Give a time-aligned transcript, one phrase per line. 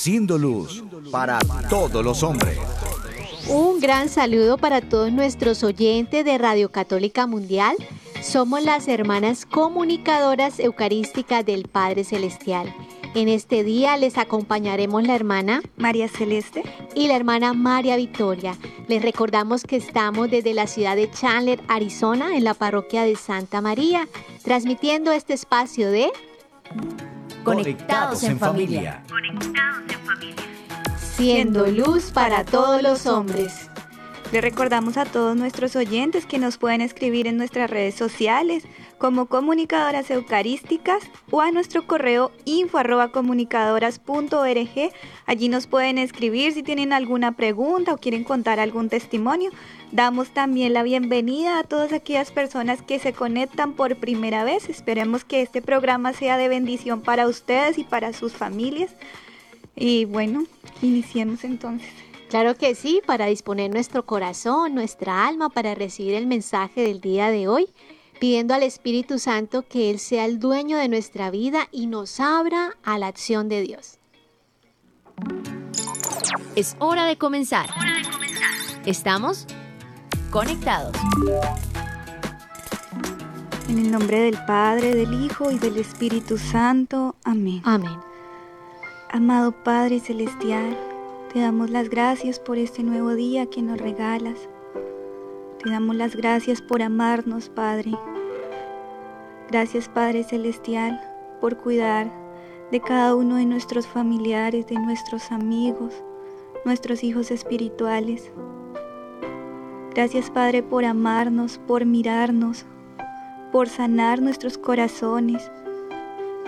[0.00, 2.56] Siendo luz para todos los hombres.
[3.48, 7.76] Un gran saludo para todos nuestros oyentes de Radio Católica Mundial.
[8.22, 12.74] Somos las hermanas comunicadoras eucarísticas del Padre Celestial.
[13.14, 16.62] En este día les acompañaremos la hermana María Celeste
[16.94, 18.56] y la hermana María Victoria.
[18.88, 23.60] Les recordamos que estamos desde la ciudad de Chandler, Arizona, en la parroquia de Santa
[23.60, 24.08] María,
[24.44, 26.10] transmitiendo este espacio de
[27.44, 29.02] Conectados en familia.
[30.98, 33.69] Siendo luz para todos los hombres.
[34.32, 38.62] Le recordamos a todos nuestros oyentes que nos pueden escribir en nuestras redes sociales
[38.96, 44.92] como comunicadoras eucarísticas o a nuestro correo info arroba comunicadoras.org.
[45.26, 49.50] Allí nos pueden escribir si tienen alguna pregunta o quieren contar algún testimonio.
[49.90, 54.68] Damos también la bienvenida a todas aquellas personas que se conectan por primera vez.
[54.68, 58.94] Esperemos que este programa sea de bendición para ustedes y para sus familias.
[59.74, 60.44] Y bueno,
[60.82, 62.09] iniciemos entonces.
[62.30, 67.28] Claro que sí, para disponer nuestro corazón, nuestra alma, para recibir el mensaje del día
[67.28, 67.66] de hoy,
[68.20, 72.76] pidiendo al Espíritu Santo que Él sea el dueño de nuestra vida y nos abra
[72.84, 73.98] a la acción de Dios.
[76.54, 77.68] Es hora de comenzar.
[78.86, 79.48] Estamos
[80.30, 80.96] conectados.
[83.68, 87.16] En el nombre del Padre, del Hijo y del Espíritu Santo.
[87.24, 87.60] Amén.
[87.64, 87.98] Amén.
[89.10, 90.76] Amado Padre Celestial,
[91.32, 94.48] te damos las gracias por este nuevo día que nos regalas.
[95.62, 97.92] Te damos las gracias por amarnos, Padre.
[99.48, 101.00] Gracias, Padre Celestial,
[101.40, 102.10] por cuidar
[102.72, 105.94] de cada uno de nuestros familiares, de nuestros amigos,
[106.64, 108.32] nuestros hijos espirituales.
[109.94, 112.64] Gracias, Padre, por amarnos, por mirarnos,
[113.52, 115.48] por sanar nuestros corazones,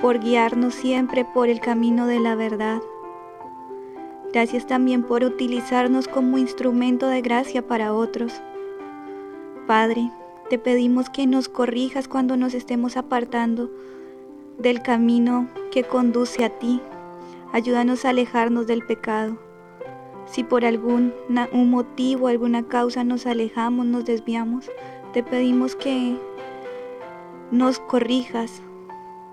[0.00, 2.80] por guiarnos siempre por el camino de la verdad.
[4.32, 8.32] Gracias también por utilizarnos como instrumento de gracia para otros.
[9.66, 10.10] Padre,
[10.48, 13.70] te pedimos que nos corrijas cuando nos estemos apartando
[14.58, 16.80] del camino que conduce a ti.
[17.52, 19.36] Ayúdanos a alejarnos del pecado.
[20.24, 21.12] Si por algún
[21.52, 24.70] un motivo, alguna causa nos alejamos, nos desviamos,
[25.12, 26.16] te pedimos que
[27.50, 28.62] nos corrijas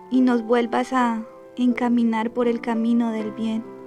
[0.10, 1.24] y nos vuelvas a
[1.56, 3.79] encaminar por el camino del bien.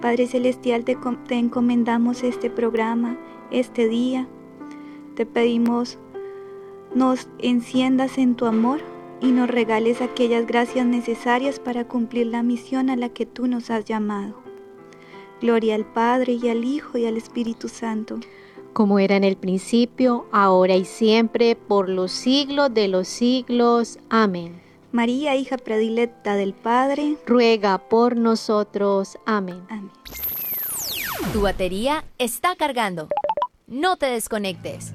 [0.00, 0.96] Padre Celestial, te,
[1.30, 3.18] encomendamos este programa,
[3.50, 4.28] este día.
[5.16, 5.98] Te pedimos
[6.94, 8.80] nos enciendas en tu amor
[9.20, 13.70] y nos regales aquellas gracias necesarias para cumplir la misión a la que tú nos
[13.70, 14.34] has llamado.
[15.40, 18.20] Gloria al Padre y al Hijo y al Espíritu Santo.
[18.72, 23.98] Como era en el principio, ahora y siempre, por los siglos de los siglos.
[24.08, 24.67] Amén.
[24.90, 29.18] María, hija predilecta del Padre, ruega por nosotros.
[29.26, 29.62] Amén.
[29.68, 29.90] Amén.
[31.32, 33.08] Tu batería está cargando.
[33.66, 34.94] No te desconectes.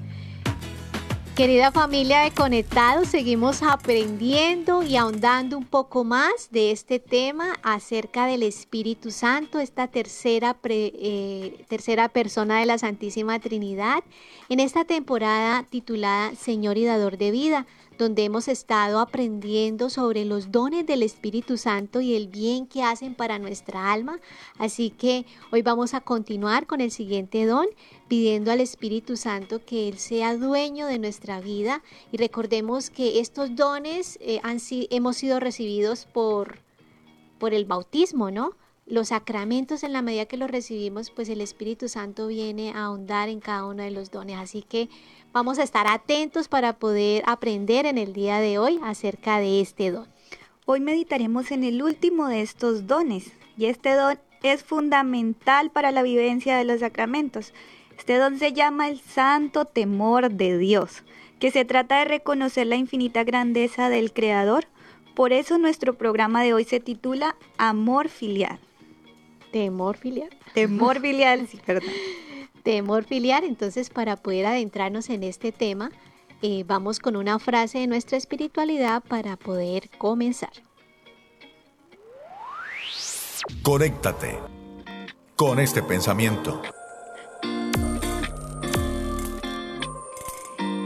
[1.36, 8.26] Querida familia de Conectados, seguimos aprendiendo y ahondando un poco más de este tema acerca
[8.26, 14.04] del Espíritu Santo, esta tercera, pre, eh, tercera persona de la Santísima Trinidad,
[14.48, 17.66] en esta temporada titulada Señor y Dador de Vida
[17.98, 23.14] donde hemos estado aprendiendo sobre los dones del Espíritu Santo y el bien que hacen
[23.14, 24.20] para nuestra alma.
[24.58, 27.66] Así que hoy vamos a continuar con el siguiente don,
[28.08, 33.54] pidiendo al Espíritu Santo que Él sea dueño de nuestra vida y recordemos que estos
[33.54, 34.40] dones eh,
[34.90, 36.58] hemos sido recibidos por,
[37.38, 38.52] por el bautismo, ¿no?
[38.86, 43.30] Los sacramentos en la medida que los recibimos, pues el Espíritu Santo viene a ahondar
[43.30, 44.36] en cada uno de los dones.
[44.36, 44.90] Así que
[45.34, 49.90] Vamos a estar atentos para poder aprender en el día de hoy acerca de este
[49.90, 50.06] don.
[50.64, 56.04] Hoy meditaremos en el último de estos dones y este don es fundamental para la
[56.04, 57.52] vivencia de los sacramentos.
[57.98, 61.02] Este don se llama el santo temor de Dios,
[61.40, 64.68] que se trata de reconocer la infinita grandeza del Creador.
[65.16, 68.60] Por eso nuestro programa de hoy se titula Amor filial.
[69.50, 70.30] Temor filial.
[70.54, 71.90] Temor filial, sí, perdón
[72.64, 73.44] temor filial.
[73.44, 75.92] Entonces, para poder adentrarnos en este tema,
[76.42, 80.50] eh, vamos con una frase de nuestra espiritualidad para poder comenzar.
[83.62, 84.38] Conéctate
[85.36, 86.60] con este pensamiento.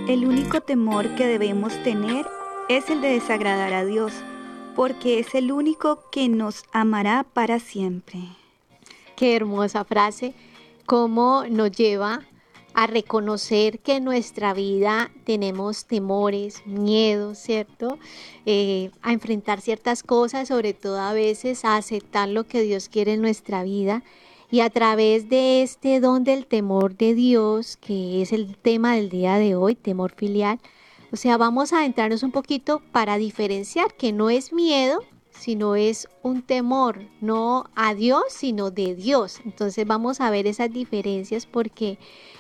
[0.09, 2.27] El único temor que debemos tener
[2.69, 4.13] es el de desagradar a Dios,
[4.75, 8.21] porque es el único que nos amará para siempre.
[9.17, 10.35] Qué hermosa frase,
[10.88, 12.23] cómo nos lleva
[12.73, 17.99] a reconocer que en nuestra vida tenemos temores, miedos, ¿cierto?
[18.46, 23.12] Eh, a enfrentar ciertas cosas, sobre todo a veces a aceptar lo que Dios quiere
[23.12, 24.02] en nuestra vida.
[24.50, 29.11] Y a través de este don del temor de Dios, que es el tema del
[29.11, 30.58] día de hoy, temor filial,
[31.12, 35.02] o sea, vamos a adentrarnos un poquito para diferenciar que no es miedo,
[35.38, 39.40] sino es un temor, no a Dios, sino de Dios.
[39.44, 41.99] Entonces vamos a ver esas diferencias porque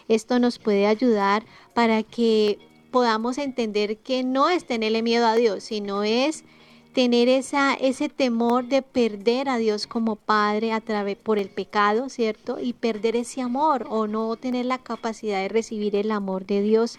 [0.08, 2.58] esto nos puede ayudar para que
[2.90, 6.44] podamos entender que no es tenerle miedo a Dios, sino es
[6.92, 12.08] tener esa, ese temor de perder a Dios como Padre a través por el pecado,
[12.08, 12.58] ¿cierto?
[12.60, 16.98] Y perder ese amor o no tener la capacidad de recibir el amor de Dios.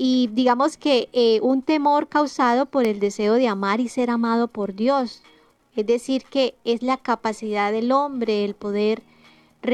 [0.00, 4.46] Y digamos que eh, un temor causado por el deseo de amar y ser amado
[4.46, 5.24] por Dios.
[5.74, 9.02] Es decir, que es la capacidad del hombre el poder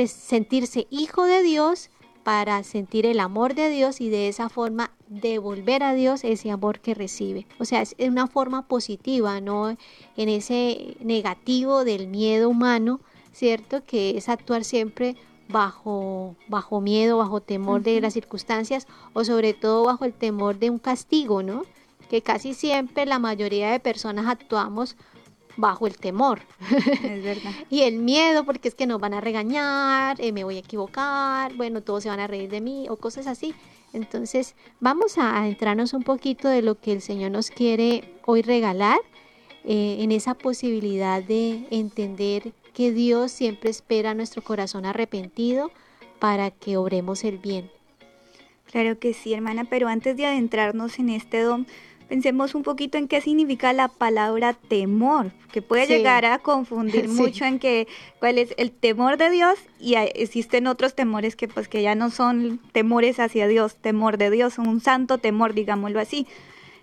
[0.06, 1.90] sentirse hijo de Dios
[2.22, 6.80] para sentir el amor de Dios y de esa forma devolver a Dios ese amor
[6.80, 7.46] que recibe.
[7.58, 9.76] O sea, es una forma positiva, no
[10.16, 13.00] en ese negativo del miedo humano,
[13.32, 13.84] ¿cierto?
[13.84, 15.16] Que es actuar siempre
[15.48, 20.70] bajo, bajo miedo, bajo temor de las circunstancias o sobre todo bajo el temor de
[20.70, 21.64] un castigo, ¿no?
[22.08, 24.96] Que casi siempre la mayoría de personas actuamos
[25.56, 26.40] bajo el temor.
[26.70, 27.52] Es verdad.
[27.70, 31.54] y el miedo porque es que nos van a regañar, eh, me voy a equivocar,
[31.54, 33.54] bueno, todos se van a reír de mí o cosas así.
[33.92, 38.98] Entonces, vamos a adentrarnos un poquito de lo que el Señor nos quiere hoy regalar
[39.64, 45.70] eh, en esa posibilidad de entender que Dios siempre espera nuestro corazón arrepentido
[46.18, 47.70] para que obremos el bien.
[48.70, 51.66] Claro que sí, hermana, pero antes de adentrarnos en este don,
[52.08, 57.44] pensemos un poquito en qué significa la palabra temor, que puede llegar a confundir mucho
[57.44, 57.86] en que
[58.18, 62.10] cuál es el temor de Dios y existen otros temores que pues que ya no
[62.10, 66.26] son temores hacia Dios, temor de Dios, un santo temor, digámoslo así.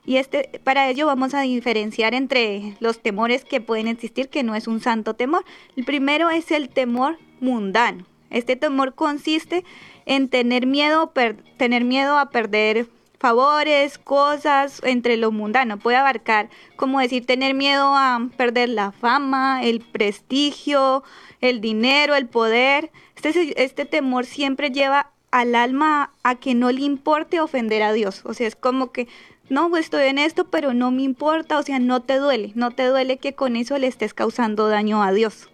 [0.06, 4.56] Y este, para ello vamos a diferenciar entre los temores que pueden existir, que no
[4.56, 5.46] es un santo temor.
[5.76, 8.06] El primero es el temor mundano.
[8.30, 9.64] Este temor consiste
[10.06, 11.12] en tener miedo,
[11.58, 12.88] tener miedo a perder
[13.20, 15.78] favores, cosas entre lo mundano.
[15.78, 21.04] Puede abarcar, como decir, tener miedo a perder la fama, el prestigio,
[21.40, 22.92] el dinero, el poder.
[23.16, 28.22] Este, este temor siempre lleva al alma a que no le importe ofender a Dios.
[28.26, 29.08] O sea, es como que,
[29.52, 31.60] no, pues estoy en esto, pero no me importa.
[31.60, 35.04] O sea, no te duele, no te duele que con eso le estés causando daño
[35.04, 35.50] a Dios.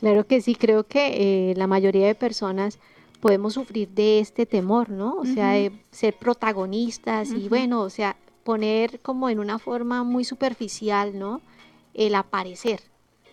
[0.00, 2.80] Claro que sí, creo que eh, la mayoría de personas
[3.20, 5.14] podemos sufrir de este temor, ¿no?
[5.14, 10.24] O sea, de ser protagonistas y bueno, o sea, poner como en una forma muy
[10.24, 11.40] superficial, ¿no?
[11.94, 12.80] El aparecer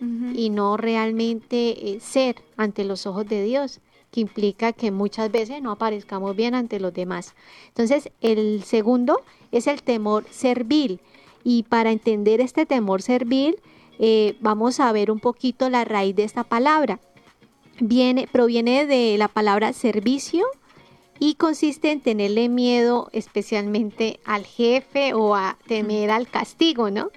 [0.00, 3.80] y no realmente eh, ser ante los ojos de Dios,
[4.10, 7.34] que implica que muchas veces no aparezcamos bien ante los demás.
[7.68, 9.20] Entonces, el segundo
[9.52, 11.00] es el temor servil.
[11.44, 13.56] Y para entender este temor servil,
[13.98, 17.00] eh, vamos a ver un poquito la raíz de esta palabra
[17.80, 20.46] viene, proviene de la palabra servicio
[21.20, 27.10] y consiste en tenerle miedo especialmente al jefe o a temer al castigo, ¿no?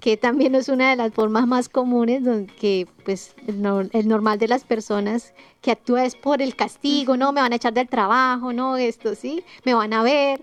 [0.00, 4.64] Que también es una de las formas más comunes donde pues el, normal de las
[4.64, 7.32] personas que actúa es por el castigo, ¿no?
[7.32, 8.76] Me van a echar del trabajo, ¿no?
[8.76, 10.40] Esto sí, me van a ver.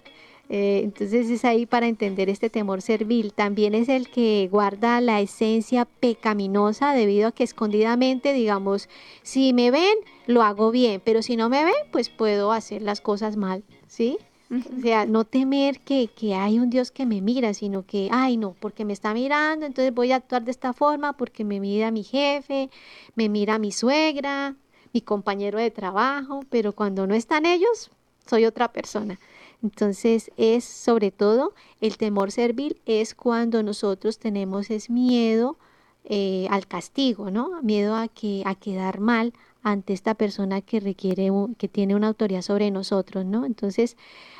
[0.50, 3.34] Eh, entonces es ahí para entender este temor servil.
[3.34, 8.88] También es el que guarda la esencia pecaminosa debido a que escondidamente, digamos,
[9.24, 13.02] si me ven, lo hago bien, pero si no me ven, pues puedo hacer las
[13.02, 14.18] cosas mal, ¿sí?
[14.50, 18.38] O sea, no temer que, que, hay un Dios que me mira, sino que, ay,
[18.38, 21.92] no, porque me está mirando, entonces voy a actuar de esta forma, porque me mira
[21.92, 22.70] mi jefe,
[23.16, 24.56] me mira mi suegra,
[24.94, 27.92] mi compañero de trabajo, pero cuando no están ellos,
[28.26, 29.20] soy otra persona.
[29.64, 35.58] Entonces es sobre todo el temor servil es cuando nosotros tenemos es miedo
[36.06, 37.62] eh, al castigo, ¿no?
[37.64, 39.34] Miedo a que a quedar mal
[39.64, 43.46] ante esta persona que requiere que tiene una autoridad sobre nosotros, ¿no?
[43.46, 43.98] Entonces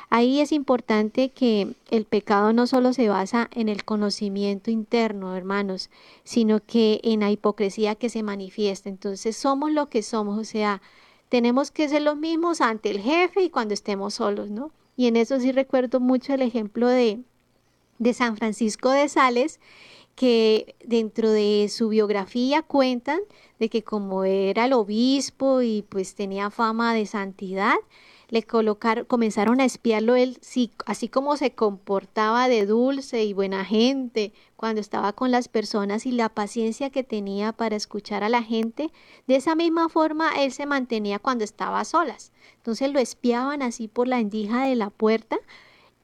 [0.08, 5.90] ahí es importante que el pecado no solo se basa en el conocimiento interno, hermanos,
[6.24, 8.88] sino que en la hipocresía que se manifiesta.
[8.88, 10.80] Entonces somos lo que somos, o sea,
[11.28, 14.70] tenemos que ser los mismos ante el jefe y cuando estemos solos, ¿no?
[14.98, 17.20] Y en eso sí recuerdo mucho el ejemplo de,
[18.00, 19.60] de San Francisco de Sales,
[20.16, 23.20] que dentro de su biografía cuentan
[23.60, 27.76] de que como era el obispo y pues tenía fama de santidad,
[28.28, 30.38] le colocaron, comenzaron a espiarlo él,
[30.86, 36.12] así como se comportaba de dulce y buena gente cuando estaba con las personas y
[36.12, 38.90] la paciencia que tenía para escuchar a la gente,
[39.26, 42.32] de esa misma forma él se mantenía cuando estaba a solas.
[42.56, 45.38] Entonces lo espiaban así por la endija de la puerta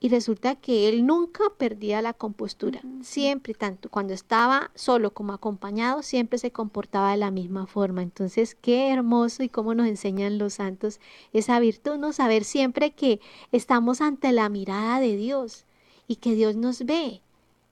[0.05, 6.03] y resulta que él nunca perdía la compostura, siempre, tanto cuando estaba solo como acompañado,
[6.03, 8.03] siempre se comportaba de la misma forma.
[8.03, 11.01] Entonces, qué hermoso y cómo nos enseñan los santos
[11.33, 12.13] esa virtud, ¿no?
[12.13, 13.19] Saber siempre que
[13.51, 15.65] estamos ante la mirada de Dios
[16.07, 17.23] y que Dios nos ve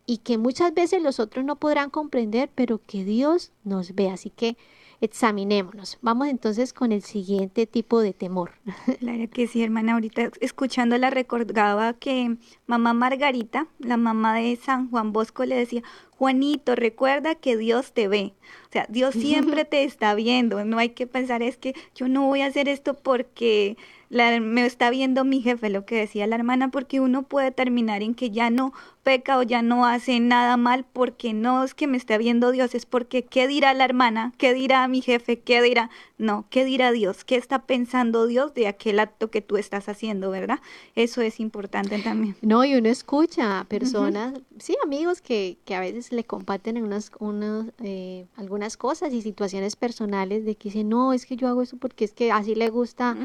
[0.07, 4.09] y que muchas veces los otros no podrán comprender, pero que Dios nos ve.
[4.09, 4.57] Así que
[5.03, 5.99] examinémonos.
[6.01, 8.53] Vamos entonces con el siguiente tipo de temor.
[9.01, 9.95] Claro que sí, hermana.
[9.95, 15.83] Ahorita escuchándola recordaba que mamá Margarita, la mamá de San Juan Bosco, le decía,
[16.23, 18.33] Juanito, recuerda que Dios te ve.
[18.69, 20.65] O sea, Dios siempre te está viendo.
[20.65, 23.77] No hay que pensar es que yo no voy a hacer esto porque
[24.13, 28.15] me está viendo mi jefe, lo que decía la hermana, porque uno puede terminar en
[28.15, 31.97] que ya no peca o ya no hace nada mal porque no es que me
[31.97, 34.33] esté viendo Dios, es porque ¿qué dirá la hermana?
[34.37, 35.41] ¿Qué dirá mi jefe?
[35.41, 35.91] ¿Qué dirá?
[36.19, 37.25] No, ¿qué dirá Dios?
[37.25, 40.61] ¿Qué está pensando Dios de aquel acto que tú estás haciendo, verdad?
[40.95, 42.37] Eso es importante también.
[42.43, 47.11] No, y uno escucha a personas, sí, amigos que, que, a veces le comparten unas,
[47.19, 51.63] unas, eh, algunas cosas y situaciones personales de que dicen, no, es que yo hago
[51.63, 53.17] eso porque es que así le gusta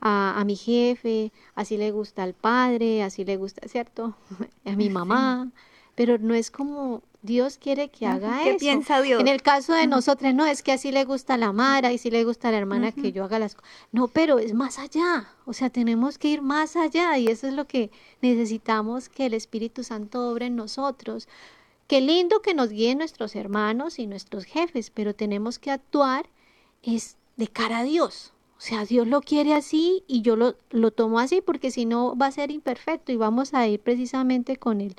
[0.00, 4.14] a, a mi jefe, así le gusta al padre, así le gusta, ¿cierto?
[4.64, 5.50] a mi mamá,
[5.94, 8.58] pero no es como Dios quiere que haga ¿Qué eso.
[8.58, 9.20] piensa Dios?
[9.20, 11.98] En el caso de nosotros, no, es que así le gusta a la Mara y
[11.98, 13.70] si le gusta a la hermana que yo haga las cosas.
[13.92, 15.28] No, pero es más allá.
[15.44, 19.34] O sea, tenemos que ir más allá y eso es lo que necesitamos que el
[19.34, 21.28] Espíritu Santo obre en nosotros.
[21.92, 26.24] Qué lindo que nos guíen nuestros hermanos y nuestros jefes, pero tenemos que actuar
[26.82, 28.32] es de cara a Dios.
[28.56, 32.16] O sea, Dios lo quiere así y yo lo, lo tomo así porque si no
[32.16, 34.96] va a ser imperfecto y vamos a ir precisamente con él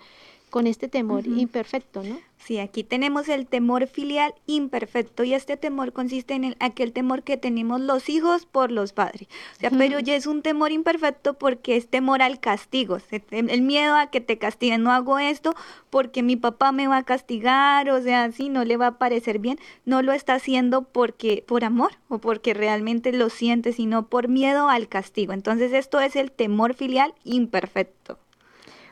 [0.53, 2.19] con este temor imperfecto, ¿no?
[2.37, 7.23] Sí, aquí tenemos el temor filial imperfecto y este temor consiste en el, aquel temor
[7.23, 9.27] que tenemos los hijos por los padres.
[9.57, 12.99] O sea, pero ya es un temor imperfecto porque es temor al castigo,
[13.31, 14.83] el miedo a que te castiguen.
[14.83, 15.55] No hago esto
[15.89, 19.39] porque mi papá me va a castigar, o sea, si no le va a parecer
[19.39, 19.57] bien.
[19.85, 24.69] No lo está haciendo porque por amor o porque realmente lo siente, sino por miedo
[24.69, 25.33] al castigo.
[25.33, 28.19] Entonces esto es el temor filial imperfecto.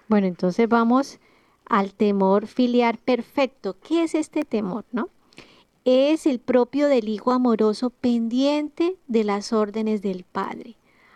[0.08, 1.20] Bueno, entonces vamos
[1.72, 3.78] al temor filial perfecto.
[3.80, 5.08] ¿Qué es este temor, no?
[5.86, 10.76] Es el propio del hijo amoroso pendiente de las órdenes del padre,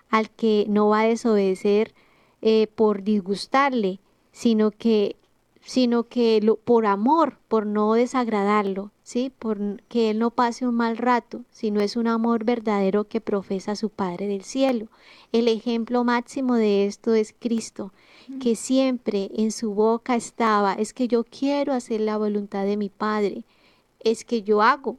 [0.09, 1.93] al que no va a desobedecer
[2.41, 3.99] eh, por disgustarle,
[4.31, 5.17] sino que
[5.65, 9.31] sino que lo, por amor, por no desagradarlo, ¿sí?
[9.37, 13.75] Por que él no pase un mal rato, sino es un amor verdadero que profesa
[13.75, 14.87] su Padre del cielo.
[15.31, 17.91] El ejemplo máximo de esto es Cristo,
[18.39, 22.89] que siempre en su boca estaba, es que yo quiero hacer la voluntad de mi
[22.89, 23.43] Padre,
[23.99, 24.97] es que yo hago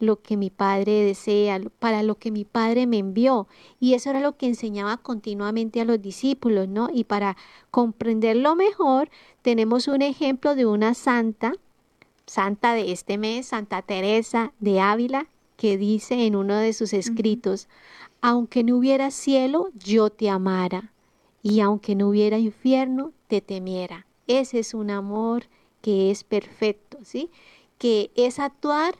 [0.00, 3.48] lo que mi Padre desea, para lo que mi Padre me envió.
[3.80, 6.88] Y eso era lo que enseñaba continuamente a los discípulos, ¿no?
[6.92, 7.36] Y para
[7.70, 9.10] comprenderlo mejor,
[9.42, 11.52] tenemos un ejemplo de una santa,
[12.26, 17.68] santa de este mes, Santa Teresa de Ávila, que dice en uno de sus escritos,
[18.20, 20.92] aunque no hubiera cielo, yo te amara
[21.42, 24.06] y aunque no hubiera infierno, te temiera.
[24.26, 25.46] Ese es un amor
[25.80, 27.30] que es perfecto, ¿sí?
[27.78, 28.96] Que es actuar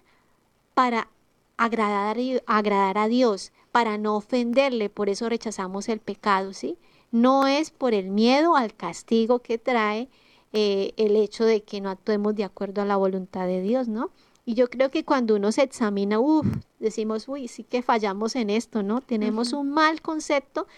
[0.79, 1.09] para
[1.57, 6.79] agradar, agradar a Dios, para no ofenderle, por eso rechazamos el pecado, ¿sí?
[7.11, 10.09] No es por el miedo al castigo que trae
[10.53, 14.13] eh, el hecho de que no actuemos de acuerdo a la voluntad de Dios, ¿no?
[14.45, 16.47] Y yo creo que cuando uno se examina, uff,
[16.79, 19.01] decimos, uy, sí que fallamos en esto, ¿no?
[19.01, 20.69] Tenemos un mal concepto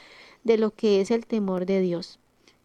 [0.44, 2.19] de lo que es el temor de Dios.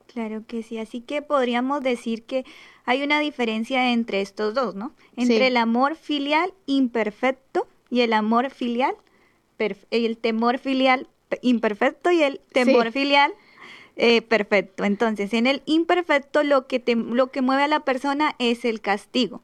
[0.08, 2.46] Claro que sí, así que podríamos decir que
[2.86, 4.94] hay una diferencia entre estos dos, ¿no?
[5.18, 8.96] Entre el amor filial imperfecto y el amor filial,
[9.92, 11.08] el temor filial
[11.42, 13.34] imperfecto y el temor filial
[13.96, 14.84] eh, perfecto.
[14.84, 19.42] Entonces, en el imperfecto lo que, lo que mueve a la persona es el castigo.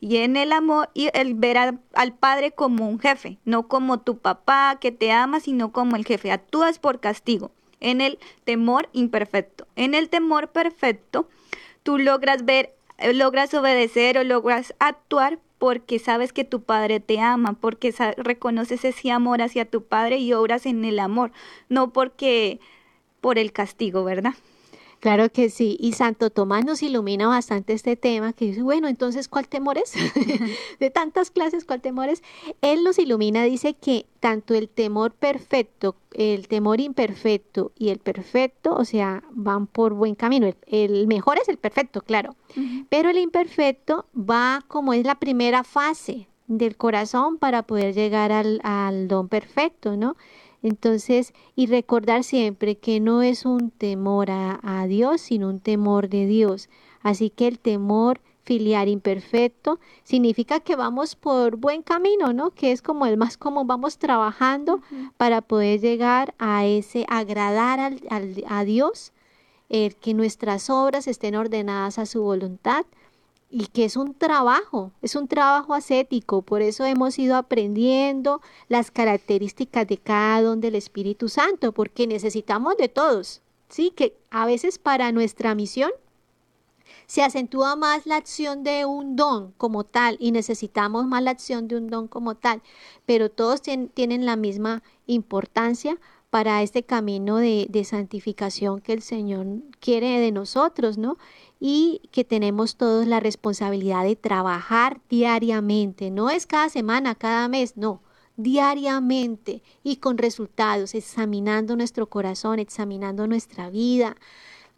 [0.00, 4.18] Y en el amor, y el ver al padre como un jefe, no como tu
[4.18, 6.30] papá que te ama, sino como el jefe.
[6.30, 9.66] Actúas por castigo en el temor imperfecto.
[9.76, 11.28] En el temor perfecto,
[11.82, 17.18] tú logras ver, eh, logras obedecer o logras actuar porque sabes que tu padre te
[17.18, 21.32] ama, porque reconoces ese amor hacia tu padre y obras en el amor,
[21.68, 22.60] no porque
[23.20, 24.34] por el castigo, ¿verdad?
[25.00, 29.28] Claro que sí, y Santo Tomás nos ilumina bastante este tema, que dice, bueno, entonces,
[29.28, 29.92] ¿cuál temor es?
[30.80, 32.22] de tantas clases, ¿cuál temor es?
[32.62, 38.74] Él nos ilumina, dice que tanto el temor perfecto, el temor imperfecto y el perfecto,
[38.74, 40.50] o sea, van por buen camino.
[40.66, 42.34] El, mejor es el perfecto, claro,
[42.88, 48.60] pero el imperfecto va como es la primera fase del corazón para poder llegar al,
[48.62, 50.16] al don perfecto, ¿no?
[50.62, 56.26] Entonces, y recordar siempre que no es un temor a, Dios, sino un temor de
[56.26, 56.68] Dios.
[57.02, 62.50] Así que el temor filial imperfecto significa que vamos por buen camino, ¿no?
[62.50, 64.80] Que es como el más común, vamos trabajando
[65.16, 68.00] para poder llegar a ese agradar al,
[68.48, 69.12] a Dios,
[69.68, 72.86] el que nuestras obras estén ordenadas a su voluntad
[73.50, 78.90] y que es un trabajo, es un trabajo ascético, por eso hemos ido aprendiendo las
[78.90, 83.92] características de cada don del Espíritu Santo, porque necesitamos de todos, ¿sí?
[83.94, 85.90] Que a veces para nuestra misión
[87.06, 91.68] se acentúa más la acción de un don como tal y necesitamos más la acción
[91.68, 92.62] de un don como tal,
[93.06, 95.98] pero todos tienen la misma importancia
[96.30, 99.46] para este camino de, de santificación que el Señor
[99.78, 101.16] quiere de nosotros, ¿no?
[101.58, 107.76] Y que tenemos todos la responsabilidad de trabajar diariamente, no es cada semana, cada mes,
[107.76, 108.02] no,
[108.36, 114.16] diariamente y con resultados, examinando nuestro corazón, examinando nuestra vida,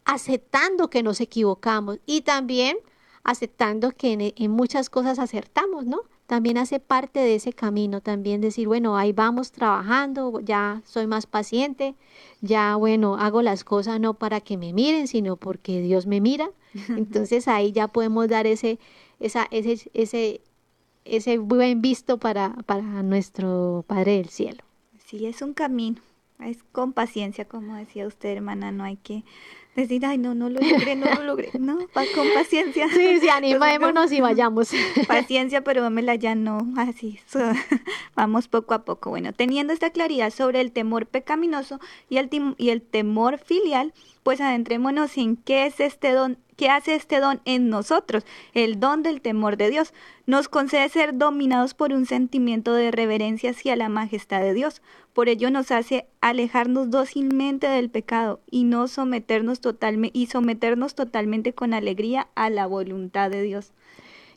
[0.05, 2.79] aceptando que nos equivocamos y también
[3.25, 6.03] aceptando que en, muchas cosas acertamos, ¿no?
[6.29, 11.25] También hace parte de ese camino, también decir, bueno, ahí vamos trabajando, ya soy más
[11.25, 11.95] paciente,
[12.43, 16.51] ya, bueno, hago las cosas no para que me miren, sino porque Dios me mira.
[16.91, 18.79] Entonces ahí ya podemos dar ese,
[19.21, 20.43] esa, ese, ese,
[21.07, 24.63] ese buen visto para, para nuestro Padre del Cielo.
[25.07, 26.03] Sí, es un camino,
[26.41, 29.25] es con paciencia, como decía usted, hermana, no hay que
[29.83, 31.79] decir, ay, no, no lo logré, no lo logré, no,
[32.15, 32.89] con paciencia.
[32.89, 34.71] Sí, sí, animémonos y vayamos.
[35.07, 37.21] Paciencia, pero dámela ya no, así,
[38.17, 39.11] vamos poco a poco.
[39.11, 44.41] Bueno, teniendo esta claridad sobre el temor pecaminoso y el, y el temor filial, pues
[44.41, 48.27] adentrémonos en qué es este don ¿Qué hace este don en nosotros?
[48.53, 49.95] El don del temor de Dios.
[50.27, 54.83] Nos concede ser dominados por un sentimiento de reverencia hacia la majestad de Dios.
[55.13, 61.53] Por ello nos hace alejarnos dócilmente del pecado y no someternos totalmente y someternos totalmente
[61.53, 63.71] con alegría a la voluntad de Dios.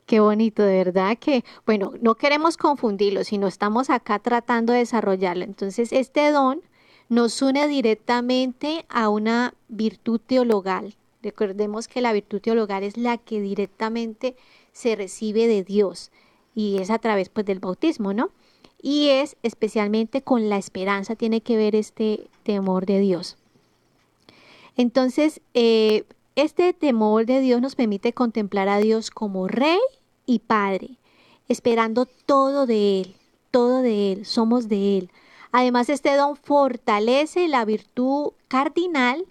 [0.05, 5.43] Qué bonito, de verdad que, bueno, no queremos confundirlo, sino estamos acá tratando de desarrollarlo.
[5.43, 6.61] Entonces, este don
[7.09, 13.41] nos une directamente a una virtud teologal, Recordemos que la virtud teologal es la que
[13.41, 14.35] directamente
[14.71, 16.11] se recibe de Dios
[16.55, 18.31] y es a través pues del bautismo, ¿no?
[18.81, 23.37] Y es especialmente con la esperanza, tiene que ver este temor de Dios.
[24.75, 26.05] Entonces, eh,
[26.35, 29.79] este temor de Dios nos permite contemplar a Dios como Rey
[30.25, 30.97] y Padre,
[31.47, 33.15] esperando todo de Él,
[33.51, 35.11] todo de Él, somos de Él.
[35.51, 39.25] Además, este don fortalece la virtud cardinal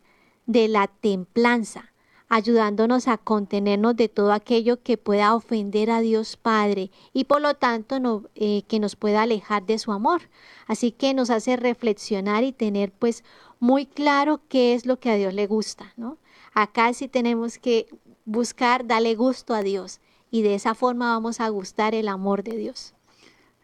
[0.53, 1.93] de la templanza,
[2.29, 7.55] ayudándonos a contenernos de todo aquello que pueda ofender a Dios Padre y por lo
[7.55, 10.23] tanto no, eh, que nos pueda alejar de su amor.
[10.67, 13.23] Así que nos hace reflexionar y tener pues
[13.61, 16.19] muy claro qué es lo que a Dios le gusta, ¿no?
[16.53, 17.87] Acá sí tenemos que
[18.25, 20.01] buscar darle gusto a Dios
[20.33, 22.95] y de esa forma vamos a gustar el amor de Dios.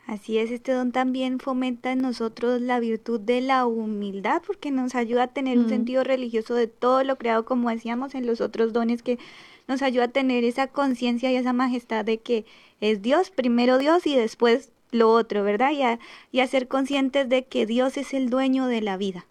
[0.07, 4.95] Así es, este don también fomenta en nosotros la virtud de la humildad porque nos
[4.95, 5.71] ayuda a tener un mm.
[5.71, 9.19] sentido religioso de todo lo creado, como decíamos en los otros dones, que
[9.67, 12.45] nos ayuda a tener esa conciencia y esa majestad de que
[12.81, 15.73] es Dios, primero Dios y después lo otro, ¿verdad?
[15.73, 15.99] Y a,
[16.31, 19.27] y a ser conscientes de que Dios es el dueño de la vida.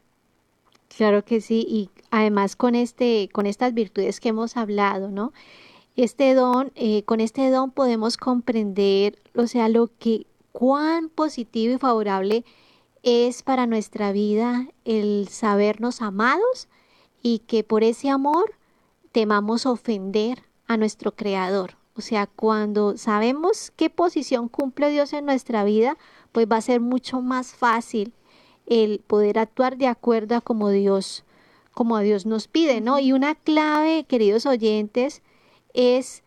[0.98, 5.32] Claro que sí, y además con este, con estas virtudes que hemos hablado, ¿no?
[5.96, 11.78] Este don, eh, con este don podemos comprender, o sea, lo que cuán positivo y
[11.78, 12.46] favorable
[13.04, 16.70] es para nuestra vida el sabernos amados
[17.22, 18.54] y que por ese amor
[19.12, 21.76] temamos ofender a nuestro Creador.
[21.98, 25.98] O sea, cuando sabemos qué posición cumple Dios en nuestra vida,
[26.32, 28.14] pues va a ser mucho más fácil
[28.66, 31.26] el poder actuar de acuerdo a como Dios,
[31.74, 32.98] como Dios nos pide, ¿no?
[33.00, 35.22] Y una clave, queridos oyentes,
[35.74, 36.24] es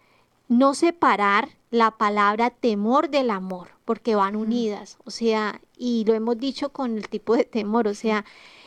[0.48, 6.36] no separar la palabra temor del amor, porque van unidas, o sea, y lo hemos
[6.36, 8.26] dicho con el tipo de temor, o sea,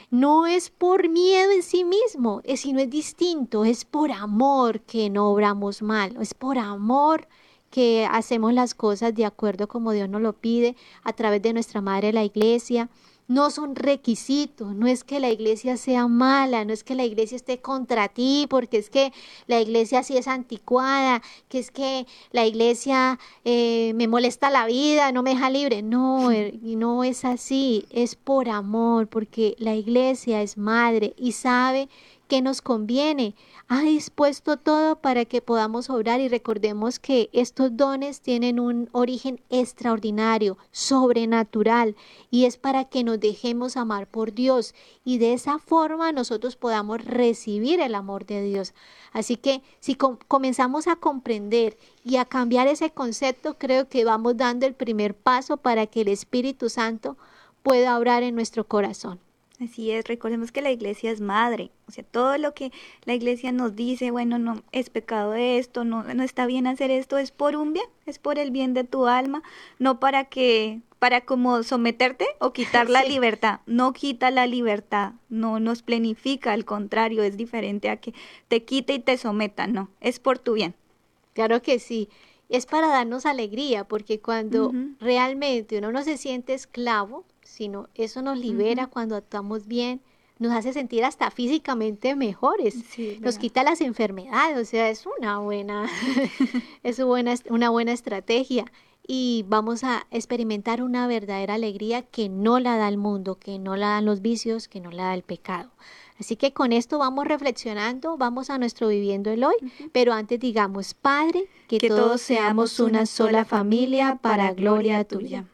[0.10, 5.12] no es por miedo en sí mismo, es, sino es distinto, es por amor que
[5.12, 7.28] no obramos mal, es por amor
[7.70, 11.82] que hacemos las cosas de acuerdo como Dios nos lo pide a través de nuestra
[11.82, 12.90] Madre la Iglesia,
[13.32, 17.38] no son requisitos, no es que la iglesia sea mala, no es que la iglesia
[17.38, 19.14] esté contra ti, porque es que
[19.48, 25.14] la iglesia sí es anticuada, que es que la iglesia eh, me molesta la vida,
[25.14, 25.82] no me deja libre.
[25.82, 31.88] No, er, no es así, es por amor, porque la iglesia es madre y sabe
[32.32, 33.36] que nos conviene
[33.68, 39.42] ha dispuesto todo para que podamos obrar y recordemos que estos dones tienen un origen
[39.50, 41.98] extraordinario, sobrenatural
[42.30, 47.04] y es para que nos dejemos amar por Dios y de esa forma nosotros podamos
[47.04, 48.74] recibir el amor de Dios.
[49.12, 54.66] Así que si comenzamos a comprender y a cambiar ese concepto, creo que vamos dando
[54.66, 57.18] el primer paso para que el Espíritu Santo
[57.62, 59.20] pueda obrar en nuestro corazón.
[59.62, 62.72] Así es, recordemos que la iglesia es madre, o sea, todo lo que
[63.06, 67.20] la iglesia nos dice, bueno, no, es pecado esto, no, no está bien hacer esto,
[67.20, 69.44] es por un bien, es por el bien de tu alma,
[69.78, 75.60] no para que, para como someterte o quitar la libertad, no quita la libertad, no
[75.60, 78.16] nos planifica, al contrario, es diferente a que
[78.48, 80.74] te quite y te someta, no, es por tu bien.
[81.34, 82.10] Claro que sí,
[82.50, 88.38] es para darnos alegría, porque cuando realmente uno no se siente esclavo, sino eso nos
[88.38, 90.02] libera cuando actuamos bien,
[90.40, 92.76] nos hace sentir hasta físicamente mejores,
[93.20, 95.88] nos quita las enfermedades, o sea, es una buena,
[96.84, 98.66] es buena, una buena estrategia.
[99.08, 103.76] Y vamos a experimentar una verdadera alegría que no la da el mundo, que no
[103.76, 105.70] la dan los vicios, que no la da el pecado.
[106.20, 109.56] Así que con esto vamos reflexionando, vamos a nuestro viviendo el hoy,
[109.92, 115.46] pero antes digamos, Padre, que, todos seamos una sola familia para gloria tuya.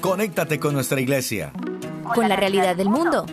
[0.00, 1.52] Conéctate con nuestra iglesia.
[2.14, 3.26] Con la realidad del mundo.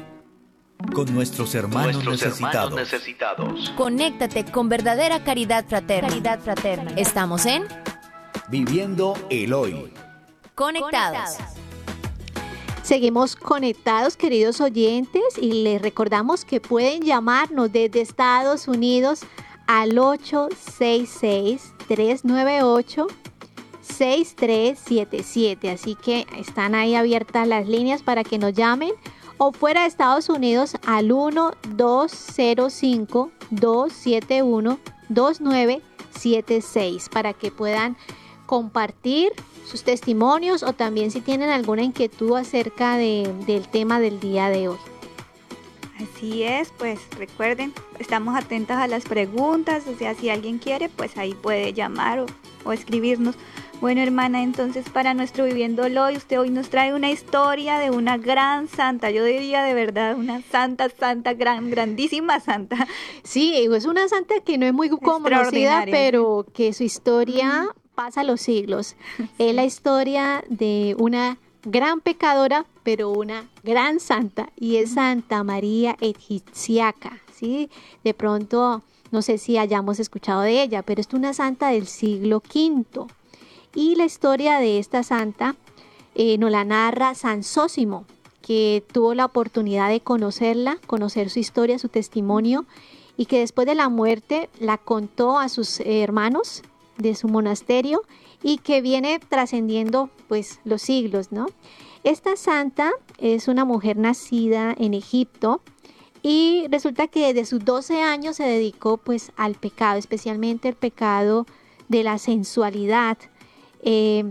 [0.93, 3.73] Con nuestros hermanos, necesitados.
[3.77, 6.09] Conéctate con verdadera caridad fraterna.
[6.09, 6.91] Caridad fraterna.
[6.97, 7.63] Estamos en
[8.49, 9.93] Viviendo el Hoy.
[10.55, 11.37] Conectados.
[12.83, 19.21] Seguimos conectados, queridos oyentes, y les recordamos que pueden llamarnos desde Estados Unidos
[19.67, 23.07] al 866 398
[23.87, 25.69] 6377.
[25.69, 28.91] Así que están ahí abiertas las líneas para que nos llamen.
[29.39, 37.97] O fuera de Estados Unidos al 1205 271 2976 para que puedan
[38.45, 39.31] compartir
[39.65, 44.77] sus testimonios o también si tienen alguna inquietud acerca del tema del día de hoy.
[45.99, 51.17] Así es, pues recuerden, estamos atentas a las preguntas, o sea, si alguien quiere, pues
[51.17, 52.27] ahí puede llamar o,
[52.63, 53.35] o escribirnos
[53.79, 58.17] bueno, hermana, entonces para nuestro Viviendo Hoy, usted hoy nos trae una historia de una
[58.17, 62.87] gran santa, yo diría de verdad, una santa, santa, gran, grandísima santa.
[63.23, 68.41] Sí, es una santa que no es muy conocida, pero que su historia pasa los
[68.41, 68.95] siglos.
[69.37, 75.97] Es la historia de una gran pecadora, pero una gran santa, y es Santa María
[75.99, 77.69] Egipciaca, ¿sí?
[78.03, 82.41] De pronto, no sé si hayamos escuchado de ella, pero es una santa del siglo
[82.53, 83.07] V.
[83.75, 85.55] Y la historia de esta santa
[86.15, 88.05] eh, nos la narra San Sósimo,
[88.41, 92.65] que tuvo la oportunidad de conocerla, conocer su historia, su testimonio,
[93.17, 96.63] y que después de la muerte la contó a sus hermanos
[96.97, 98.03] de su monasterio
[98.43, 101.47] y que viene trascendiendo pues los siglos, ¿no?
[102.03, 105.61] Esta santa es una mujer nacida en Egipto
[106.23, 111.45] y resulta que desde sus 12 años se dedicó pues al pecado, especialmente el pecado
[111.89, 113.17] de la sensualidad,
[113.89, 114.25] eh,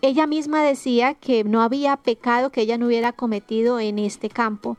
[0.00, 4.78] ella misma decía que no había pecado que ella no hubiera cometido en este campo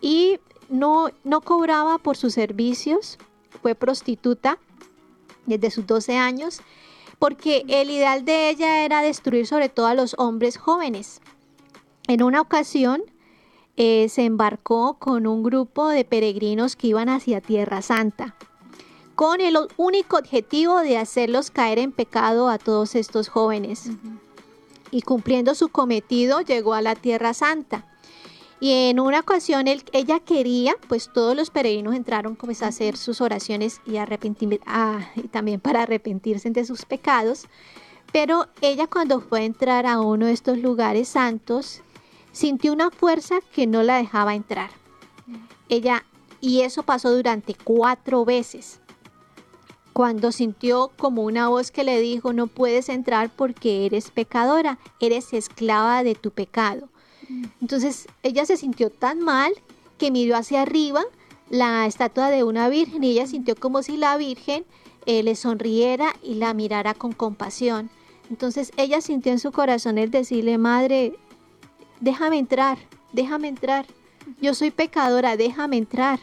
[0.00, 3.18] y no, no cobraba por sus servicios,
[3.60, 4.60] fue prostituta
[5.46, 6.60] desde sus 12 años,
[7.18, 11.20] porque el ideal de ella era destruir sobre todo a los hombres jóvenes.
[12.06, 13.02] En una ocasión
[13.76, 18.36] eh, se embarcó con un grupo de peregrinos que iban hacia Tierra Santa
[19.16, 23.88] con el único objetivo de hacerlos caer en pecado a todos estos jóvenes.
[24.90, 27.86] Y cumpliendo su cometido llegó a la Tierra Santa.
[28.60, 33.22] Y en una ocasión ella quería, pues todos los peregrinos entraron pues, a hacer sus
[33.22, 33.96] oraciones y,
[34.66, 37.46] ah, y también para arrepentirse de sus pecados.
[38.12, 41.80] Pero ella cuando fue a entrar a uno de estos lugares santos,
[42.32, 44.70] sintió una fuerza que no la dejaba entrar.
[45.70, 46.04] Ella,
[46.40, 48.80] y eso pasó durante cuatro veces
[49.96, 55.32] cuando sintió como una voz que le dijo, no puedes entrar porque eres pecadora, eres
[55.32, 56.90] esclava de tu pecado.
[57.30, 57.44] Mm.
[57.62, 59.54] Entonces ella se sintió tan mal
[59.96, 61.02] que miró hacia arriba
[61.48, 64.66] la estatua de una virgen y ella sintió como si la virgen
[65.06, 67.88] eh, le sonriera y la mirara con compasión.
[68.28, 71.14] Entonces ella sintió en su corazón el decirle, madre,
[72.00, 72.76] déjame entrar,
[73.14, 73.86] déjame entrar.
[74.42, 76.20] Yo soy pecadora, déjame entrar.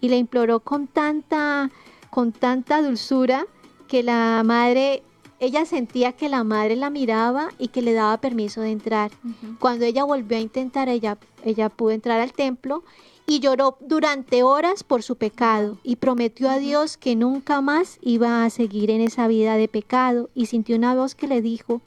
[0.00, 1.72] Y le imploró con tanta,
[2.10, 3.46] con tanta dulzura
[3.88, 5.02] que la madre,
[5.38, 9.10] ella sentía que la madre la miraba y que le daba permiso de entrar.
[9.58, 12.84] Cuando ella volvió a intentar, ella, ella pudo entrar al templo
[13.26, 18.44] y lloró durante horas por su pecado y prometió a Dios que nunca más iba
[18.44, 21.80] a seguir en esa vida de pecado y sintió una voz que le dijo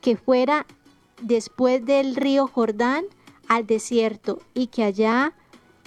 [0.00, 0.66] que fuera
[1.22, 3.04] después del río Jordán
[3.48, 5.34] al desierto y que allá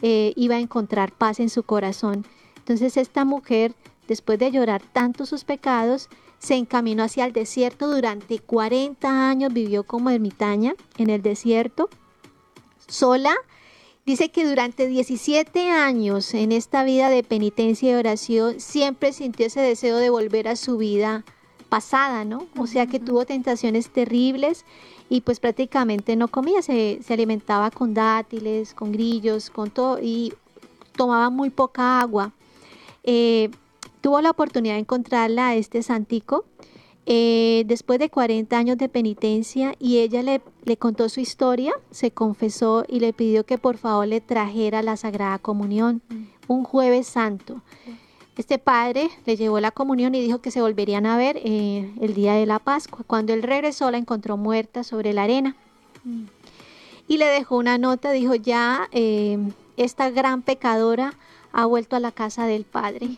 [0.02, 2.26] eh, iba a encontrar paz en su corazón.
[2.68, 3.74] Entonces esta mujer,
[4.08, 9.84] después de llorar tanto sus pecados, se encaminó hacia el desierto durante 40 años, vivió
[9.84, 11.90] como ermitaña en el desierto,
[12.88, 13.36] sola
[14.08, 19.60] Dice que durante 17 años en esta vida de penitencia y oración siempre sintió ese
[19.60, 21.26] deseo de volver a su vida
[21.68, 22.48] pasada, ¿no?
[22.58, 24.64] O sea que tuvo tentaciones terribles
[25.10, 30.34] y pues prácticamente no comía, se, alimentaba con dátiles, con grillos, con todo y
[30.96, 32.32] tomaba muy poca agua.
[33.08, 33.50] Eh,
[34.02, 36.44] tuvo la oportunidad de encontrarla a este santico
[37.10, 42.12] eh, después de 40 años de penitencia y ella le, le, contó su historia, se
[42.12, 46.24] confesó y le pidió que por favor le trajera la Sagrada Comunión mm.
[46.50, 47.62] un jueves santo.
[48.36, 52.14] Este padre le llevó la comunión y dijo que se volverían a ver eh, el
[52.14, 53.06] día de la Pascua.
[53.08, 55.56] Cuando él regresó la encontró muerta sobre la arena
[56.04, 56.24] mm.
[57.08, 59.40] y le dejó una nota, dijo ya eh,
[59.78, 61.14] esta gran pecadora
[61.52, 63.18] ha vuelto a la casa del Padre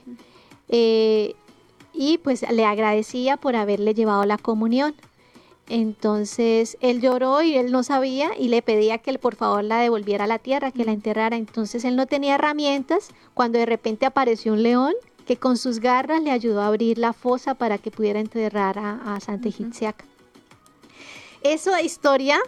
[1.93, 4.95] y pues le agradecía por haberle llevado la comunión.
[5.67, 10.23] Entonces él lloró y él no sabía y le pedía que por favor la devolviera
[10.23, 11.37] a la tierra, que la enterrara.
[11.37, 14.93] Entonces él no tenía herramientas cuando de repente apareció un león
[15.27, 19.19] que con sus garras le ayudó a abrir la fosa para que pudiera enterrar a,
[19.19, 20.05] Santa Egipciaca.
[21.43, 22.39] Esa historia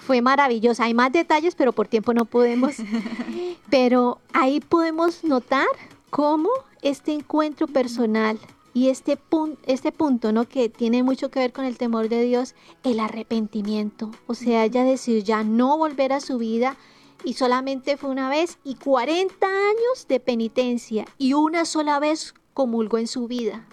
[0.00, 0.84] fue maravillosa.
[0.84, 2.76] Hay más detalles, pero por tiempo no podemos.
[3.70, 5.66] pero ahí podemos notar
[6.10, 6.48] cómo
[6.82, 8.38] este encuentro personal
[8.72, 9.18] y este,
[9.66, 10.48] este punto, ¿no?
[10.48, 14.10] Que tiene mucho que ver con el temor de Dios, el arrepentimiento.
[14.26, 16.76] O sea, ella decidió ya no volver a su vida
[17.24, 22.98] y solamente fue una vez y 40 años de penitencia y una sola vez comulgó
[22.98, 23.66] en su vida.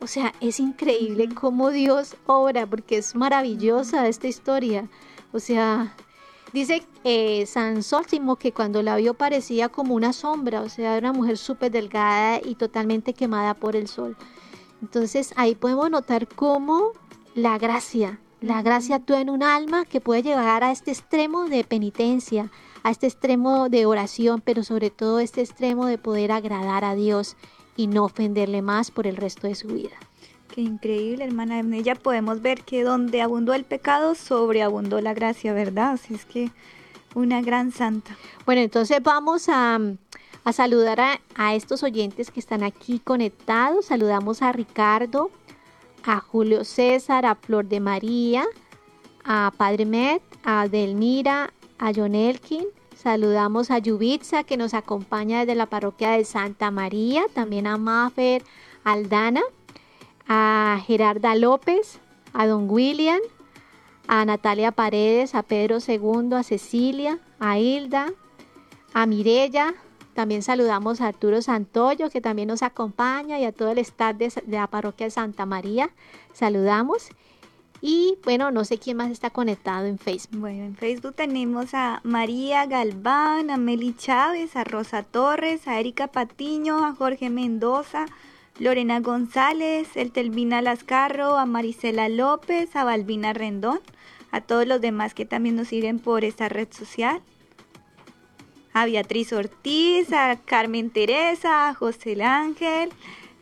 [0.00, 4.88] O sea, es increíble cómo Dios obra, porque es maravillosa esta historia.
[5.34, 5.94] O sea,
[6.54, 11.10] Dice eh, San Sóltimo que cuando la vio parecía como una sombra, o sea, era
[11.10, 14.16] una mujer súper delgada y totalmente quemada por el sol.
[14.80, 16.92] Entonces ahí podemos notar cómo
[17.34, 21.64] la gracia, la gracia actúa en un alma que puede llegar a este extremo de
[21.64, 22.52] penitencia,
[22.84, 27.36] a este extremo de oración, pero sobre todo este extremo de poder agradar a Dios
[27.76, 29.96] y no ofenderle más por el resto de su vida.
[30.54, 31.58] Qué increíble, hermana.
[31.58, 35.94] En ella podemos ver que donde abundó el pecado, sobreabundó la gracia, ¿verdad?
[35.94, 36.52] Así es que
[37.16, 38.16] una gran santa.
[38.46, 39.80] Bueno, entonces vamos a,
[40.52, 43.86] saludar a, a, estos oyentes que están aquí conectados.
[43.86, 45.32] Saludamos a Ricardo,
[46.04, 48.44] a Julio César, a Flor de María,
[49.24, 52.66] a Padre Met, a Delmira, a John Elkin.
[52.94, 57.24] Saludamos a Yubitza que nos acompaña desde la parroquia de Santa María.
[57.34, 58.44] También a Mafer
[58.84, 59.42] Aldana
[60.28, 62.00] a Gerarda López,
[62.32, 63.20] a don William,
[64.06, 68.12] a Natalia Paredes, a Pedro II, a Cecilia, a Hilda,
[68.92, 69.74] a Mirella.
[70.14, 74.32] También saludamos a Arturo Santoyo, que también nos acompaña, y a todo el staff de,
[74.46, 75.90] la parroquia de Santa María.
[76.32, 77.08] Saludamos.
[77.80, 80.40] Y bueno, no sé quién más está conectado en Facebook.
[80.40, 86.06] Bueno, en Facebook tenemos a María Galván, a Meli Chávez, a Rosa Torres, a Erika
[86.06, 88.06] Patiño, a Jorge Mendoza,
[88.58, 93.80] Lorena González, Eltelvina Lascarro, a Marisela López, a Balbina Rendón,
[94.30, 97.20] a todos los demás que también nos siguen por esta red social,
[98.72, 102.90] a Beatriz Ortiz, a Carmen Teresa, a José Ángel,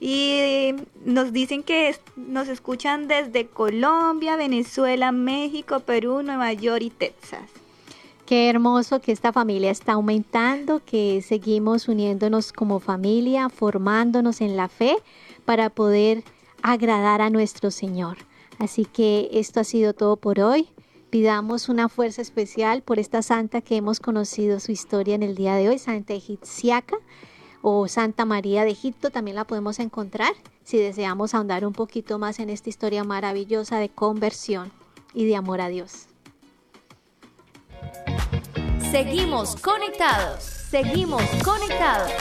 [0.01, 7.62] y nos dicen que nos escuchan desde Colombia, Venezuela, México, Perú, Nueva York y Texas.
[8.33, 14.69] Qué hermoso que esta familia está aumentando, que seguimos uniéndonos como familia, formándonos en la
[14.69, 14.97] fe
[15.45, 16.25] para poder
[16.63, 18.17] agradar a nuestro Señor.
[18.59, 20.71] Así que esto ha sido todo por hoy.
[21.11, 25.55] Pidamos una fuerza especial por esta santa que hemos conocido su historia en el día
[25.57, 26.97] de hoy, Santa Egipciaca
[27.61, 30.33] o Santa María de Egipto, también la podemos encontrar
[30.65, 34.73] si deseamos ahondar un poquito más en esta historia maravillosa de conversión
[35.13, 36.07] y de amor a Dios.
[38.93, 40.43] Seguimos conectados.
[40.45, 42.13] Seguimos conectados.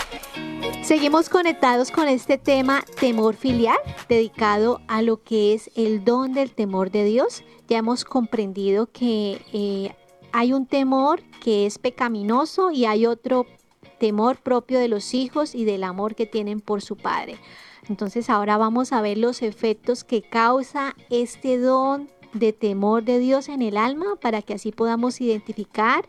[0.83, 3.75] Seguimos conectados con este tema temor filial,
[4.07, 7.43] dedicado a lo que es el don del temor de Dios.
[7.67, 9.93] Ya hemos comprendido que eh,
[10.31, 13.47] hay un temor que es pecaminoso y hay otro
[13.99, 17.37] temor propio de los hijos y del amor que tienen por su padre.
[17.89, 23.49] Entonces ahora vamos a ver los efectos que causa este don de temor de Dios
[23.49, 26.07] en el alma para que así podamos identificar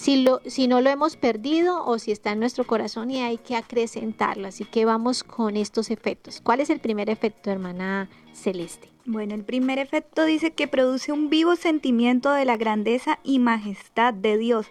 [0.00, 3.36] si, lo, si no lo hemos perdido o si está en nuestro corazón y hay
[3.36, 4.48] que acrecentarlo.
[4.48, 6.40] Así que vamos con estos efectos.
[6.42, 8.88] ¿Cuál es el primer efecto, hermana Celeste?
[9.04, 14.14] Bueno, el primer efecto dice que produce un vivo sentimiento de la grandeza y majestad
[14.14, 14.68] de Dios.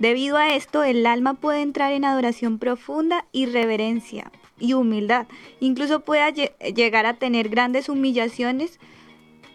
[0.00, 5.28] Debido a esto, el alma puede entrar en adoración profunda y reverencia y humildad.
[5.60, 8.80] Incluso puede llegar a tener grandes humillaciones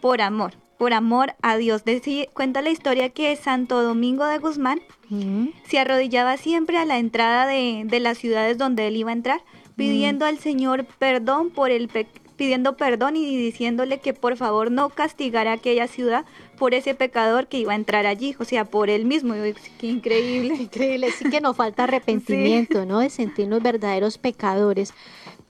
[0.00, 1.82] por amor, por amor a Dios.
[2.32, 4.80] cuenta la historia que Santo Domingo de Guzmán
[5.68, 9.40] se arrodillaba siempre a la entrada de, de, las ciudades donde él iba a entrar,
[9.76, 11.88] pidiendo al Señor perdón por el
[12.38, 16.24] pidiendo perdón y diciéndole que por favor no castigara aquella ciudad
[16.56, 19.34] por ese pecador que iba a entrar allí, o sea, por él mismo.
[19.78, 20.54] Qué increíble.
[20.54, 23.00] Increíble, sí que nos falta arrepentimiento, ¿no?
[23.00, 24.94] De sentirnos verdaderos pecadores.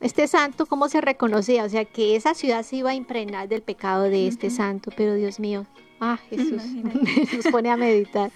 [0.01, 1.65] Este santo, ¿cómo se reconocía?
[1.65, 5.15] O sea, que esa ciudad se iba a impregnar del pecado de este santo, pero
[5.15, 5.67] Dios mío,
[6.01, 6.63] Ah, Jesús,
[7.35, 8.31] nos pone a meditar.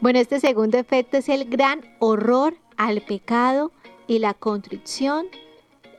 [0.00, 3.72] Bueno, este segundo efecto es el gran horror al pecado
[4.06, 5.26] y la contrición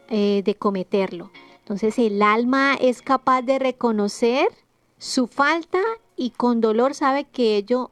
[0.10, 1.32] eh, de cometerlo.
[1.60, 4.48] Entonces el alma es capaz de reconocer
[4.98, 5.82] su falta
[6.16, 7.92] y con dolor sabe que ello,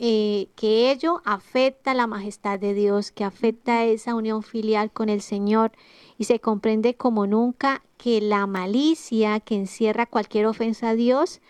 [0.00, 5.20] eh, que ello afecta la majestad de Dios, que afecta esa unión filial con el
[5.20, 5.70] Señor
[6.18, 11.40] y se comprende como nunca que la malicia que encierra cualquier ofensa a Dios,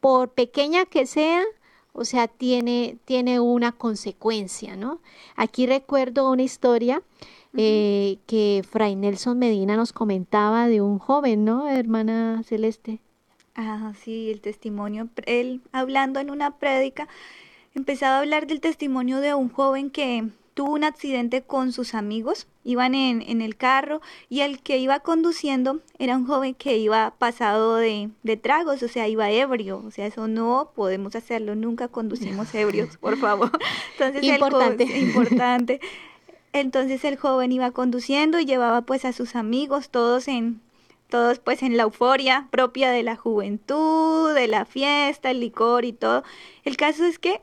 [0.00, 1.42] por pequeña que sea,
[1.92, 5.00] o sea, tiene, tiene una consecuencia, ¿no?
[5.34, 7.02] Aquí recuerdo una historia
[7.56, 13.00] eh, que Fray Nelson Medina nos comentaba de un joven, ¿no, hermana Celeste?
[13.54, 17.08] Ah, sí, el testimonio, él hablando en una prédica,
[17.74, 22.46] empezaba a hablar del testimonio de un joven que tuvo un accidente con sus amigos,
[22.64, 27.14] iban en, en, el carro y el que iba conduciendo era un joven que iba
[27.18, 31.88] pasado de, de, tragos, o sea, iba ebrio, o sea, eso no podemos hacerlo, nunca
[31.88, 33.50] conducimos ebrios, por favor.
[33.92, 34.84] Entonces, importante.
[34.84, 35.80] El importante.
[36.52, 40.60] Entonces el joven iba conduciendo y llevaba pues a sus amigos todos en
[41.08, 45.92] todos pues en la euforia propia de la juventud, de la fiesta, el licor y
[45.92, 46.24] todo.
[46.64, 47.40] El caso es que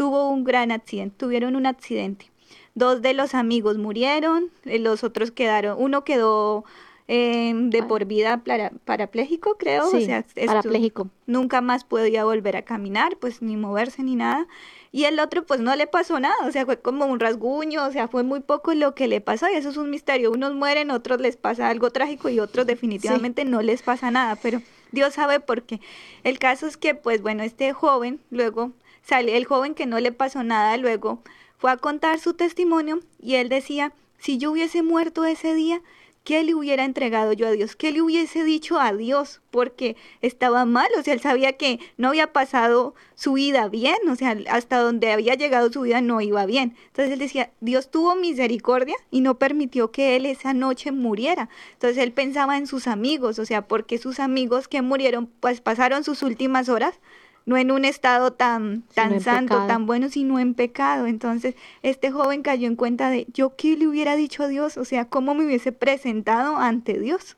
[0.00, 2.30] tuvo un gran accidente, tuvieron un accidente.
[2.74, 6.64] Dos de los amigos murieron, eh, los otros quedaron, uno quedó
[7.06, 8.42] eh, de por vida
[8.86, 11.10] parapléjico, creo, o sea, parapléjico.
[11.26, 14.48] Nunca más podía volver a caminar, pues ni moverse ni nada
[14.90, 17.92] y el otro pues no le pasó nada, o sea, fue como un rasguño, o
[17.92, 20.90] sea, fue muy poco lo que le pasó y eso es un misterio, unos mueren,
[20.90, 25.40] otros les pasa algo trágico y otros definitivamente no les pasa nada, pero Dios sabe
[25.40, 25.78] por qué.
[26.24, 28.72] El caso es que pues bueno, este joven luego
[29.18, 31.22] el joven que no le pasó nada luego
[31.58, 35.82] fue a contar su testimonio y él decía, si yo hubiese muerto ese día,
[36.24, 37.76] ¿qué le hubiera entregado yo a Dios?
[37.76, 39.40] ¿Qué le hubiese dicho a Dios?
[39.50, 44.16] Porque estaba mal, o sea, él sabía que no había pasado su vida bien, o
[44.16, 46.76] sea, hasta donde había llegado su vida no iba bien.
[46.86, 51.48] Entonces él decía, Dios tuvo misericordia y no permitió que él esa noche muriera.
[51.72, 56.04] Entonces él pensaba en sus amigos, o sea, porque sus amigos que murieron, pues pasaron
[56.04, 57.00] sus últimas horas
[57.46, 61.06] no en un estado tan, tan santo, tan bueno, sino en pecado.
[61.06, 64.84] Entonces, este joven cayó en cuenta de, yo qué le hubiera dicho a Dios, o
[64.84, 67.36] sea, cómo me hubiese presentado ante Dios.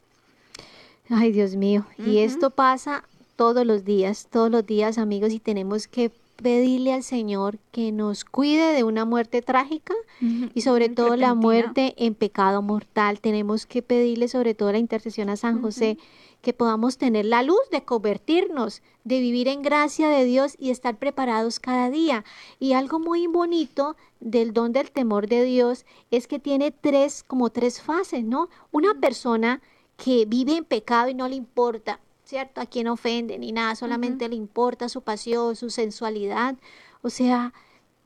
[1.09, 3.05] Ay, Dios mío, y esto pasa
[3.37, 6.11] todos los días, todos los días, amigos, y tenemos que
[6.43, 11.95] pedirle al Señor que nos cuide de una muerte trágica y sobre todo la muerte
[11.97, 13.21] en pecado mortal.
[13.21, 15.99] Tenemos que pedirle sobre todo la intercesión a San José
[16.43, 20.99] que podamos tener la luz de convertirnos, de vivir en gracia de Dios y estar
[20.99, 22.25] preparados cada día.
[22.59, 27.51] Y algo muy bonito del don del temor de Dios es que tiene tres, como
[27.51, 28.51] tres fases, ¿no?
[28.73, 29.63] Una persona
[29.97, 32.61] que vive en pecado y no le importa, ¿cierto?
[32.61, 36.57] A quien ofende ni nada, solamente le importa su pasión, su sensualidad.
[37.03, 37.55] O sea,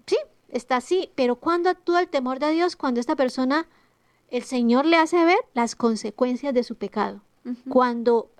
[0.06, 0.18] sí,
[0.50, 3.66] está así, pero cuando actúa el temor de Dios, cuando esta persona,
[4.28, 7.22] el Señor le hace ver las consecuencias de su pecado
[7.68, 8.30] cuando,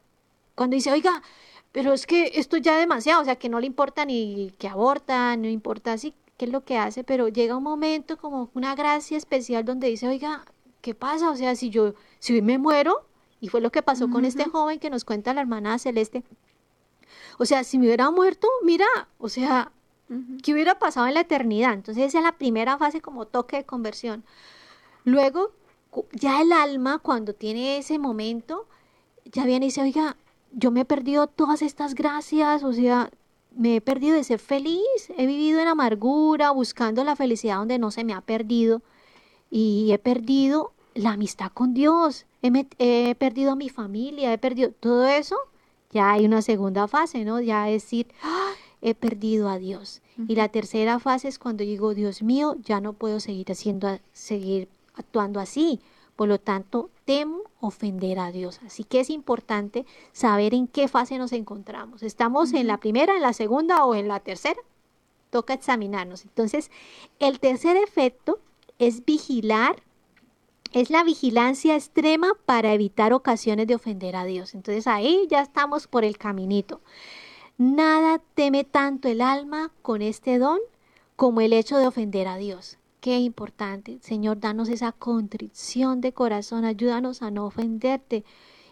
[0.57, 1.23] cuando dice, oiga,
[1.71, 4.67] pero es que esto ya es demasiado, o sea, que no le importa ni que
[4.67, 8.75] aborta, no importa así qué es lo que hace, pero llega un momento como una
[8.75, 10.45] gracia especial donde dice, oiga,
[10.81, 11.31] ¿qué pasa?
[11.31, 13.07] O sea, si yo, si hoy me muero,
[13.41, 16.25] y fue lo que pasó con este joven que nos cuenta la hermana Celeste,
[17.39, 18.87] o sea, si me hubiera muerto, mira,
[19.19, 19.73] o sea,
[20.43, 21.75] ¿qué hubiera pasado en la eternidad?
[21.75, 24.25] Entonces esa es la primera fase como toque de conversión.
[25.05, 25.53] Luego,
[26.13, 28.67] ya el alma, cuando tiene ese momento,
[29.25, 30.17] ya viene y dice, oiga,
[30.57, 33.11] yo me he perdido todas estas gracias, o sea,
[33.55, 34.81] me he perdido de ser feliz,
[35.17, 38.81] he vivido en amargura, buscando la felicidad donde no se me ha perdido
[39.51, 45.07] y he perdido la amistad con Dios, he, perdido a mi familia, he perdido todo
[45.07, 45.37] eso,
[45.93, 47.41] ya hay una segunda fase, ¿no?
[47.41, 48.53] Ya decir, ¡ah!
[48.81, 50.01] he perdido a Dios.
[50.29, 54.69] Y la tercera fase es cuando digo, Dios mío, ya no puedo seguir haciendo, seguir
[54.95, 55.81] actuando así.
[56.17, 58.61] Por lo tanto, temo ofender a Dios.
[58.67, 62.03] Así que es importante saber en qué fase nos encontramos.
[62.03, 64.61] ¿Estamos en la primera, en la segunda o en la tercera?
[65.31, 66.25] Toca examinarnos.
[66.25, 66.71] Entonces,
[67.19, 68.41] el tercer efecto
[68.79, 69.83] es vigilar,
[70.73, 74.55] es la vigilancia extrema para evitar ocasiones de ofender a Dios.
[74.55, 76.81] Entonces ahí ya estamos por el caminito.
[77.59, 80.59] Nada teme tanto el alma con este don
[81.15, 82.79] como el hecho de ofender a Dios.
[83.07, 84.01] Qué importante.
[84.03, 88.25] Señor, danos esa contrición de corazón, ayúdanos a no ofenderte.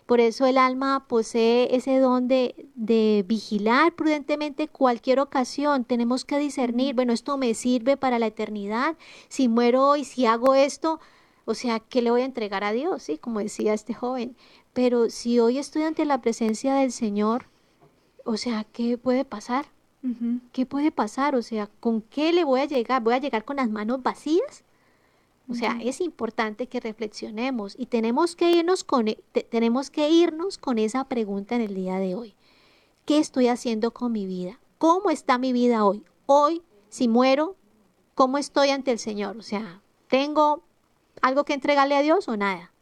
[0.06, 5.84] Por eso el alma posee ese don de, de, vigilar prudentemente cualquier ocasión.
[5.84, 8.96] Tenemos que discernir, bueno, esto me sirve para la eternidad.
[9.28, 10.98] Si muero hoy, si hago esto,
[11.44, 13.04] o sea, ¿qué le voy a entregar a Dios?
[13.04, 14.36] Sí, como decía este joven.
[14.72, 17.46] Pero si hoy estoy ante la presencia del Señor,
[18.24, 19.66] o sea, ¿qué puede pasar?
[20.52, 21.34] ¿Qué puede pasar?
[21.34, 23.02] O sea, ¿con qué le voy a llegar?
[23.02, 24.64] ¿Voy a llegar con las manos vacías?
[25.48, 29.18] O sea, es importante que reflexionemos y tenemos que irnos con e,
[29.50, 32.34] tenemos que irnos con esa pregunta en el día de hoy.
[33.04, 34.58] ¿Qué estoy haciendo con mi vida?
[34.78, 36.02] ¿Cómo está mi vida hoy?
[36.26, 37.56] Hoy, si muero,
[38.14, 39.36] ¿cómo estoy ante el Señor?
[39.36, 40.62] O sea, ¿tengo
[41.20, 42.72] algo que entregarle a Dios o nada?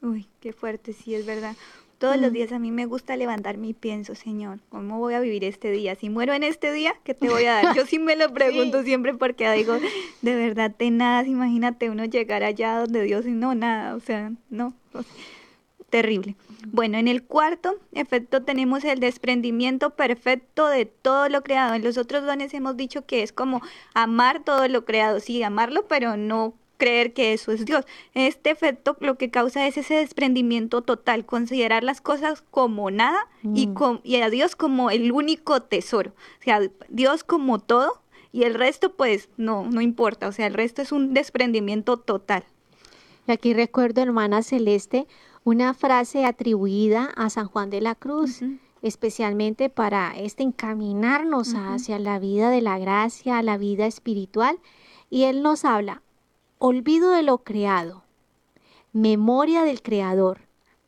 [0.00, 1.56] Uy, qué fuerte, sí, es verdad.
[2.02, 2.34] Todos los mm.
[2.34, 5.94] días a mí me gusta levantarme y pienso, Señor, ¿cómo voy a vivir este día?
[5.94, 7.76] Si muero en este día, ¿qué te voy a dar?
[7.76, 9.76] Yo sí me lo pregunto siempre porque digo,
[10.20, 14.74] de verdad, tenaz, imagínate uno llegar allá donde Dios y no, nada, o sea, no,
[15.90, 16.34] terrible.
[16.66, 21.74] Bueno, en el cuarto efecto tenemos el desprendimiento perfecto de todo lo creado.
[21.74, 23.62] En los otros dones hemos dicho que es como
[23.94, 27.84] amar todo lo creado, sí, amarlo, pero no creer que eso es Dios.
[28.12, 33.68] Este efecto lo que causa es ese desprendimiento total, considerar las cosas como nada y,
[33.68, 34.00] mm.
[34.02, 36.10] y a Dios como el único tesoro.
[36.40, 38.02] O sea, Dios como todo
[38.32, 40.26] y el resto pues no, no importa.
[40.26, 42.42] O sea, el resto es un desprendimiento total.
[43.28, 45.06] Y aquí recuerdo, hermana Celeste,
[45.44, 48.40] una frase atribuida a San Juan de la Cruz.
[48.82, 54.58] especialmente para este encaminarnos hacia la vida de la gracia, la vida espiritual.
[55.10, 56.02] Y él nos habla,
[56.64, 58.04] olvido de lo creado,
[58.92, 60.42] memoria del creador,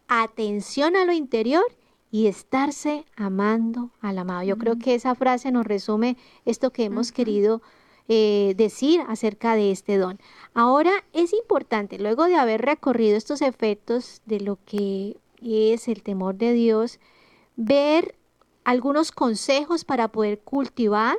[0.07, 1.65] atención a lo interior
[2.13, 4.45] y estarse amando al amado.
[4.45, 7.61] Yo creo que esa frase nos resume esto que hemos querido
[8.07, 10.21] eh, decir acerca de este don.
[10.55, 16.37] Ahora es importante, luego de haber recorrido estos efectos de lo que es el temor
[16.37, 17.01] de Dios,
[17.57, 18.15] ver
[18.63, 21.17] algunos consejos para poder cultivar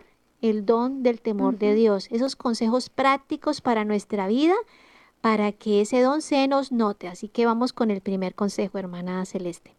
[0.49, 4.55] el don del temor de Dios, esos consejos prácticos para nuestra vida,
[5.21, 7.07] para que ese don se nos note.
[7.07, 9.75] Así que vamos con el primer consejo, hermana Celeste.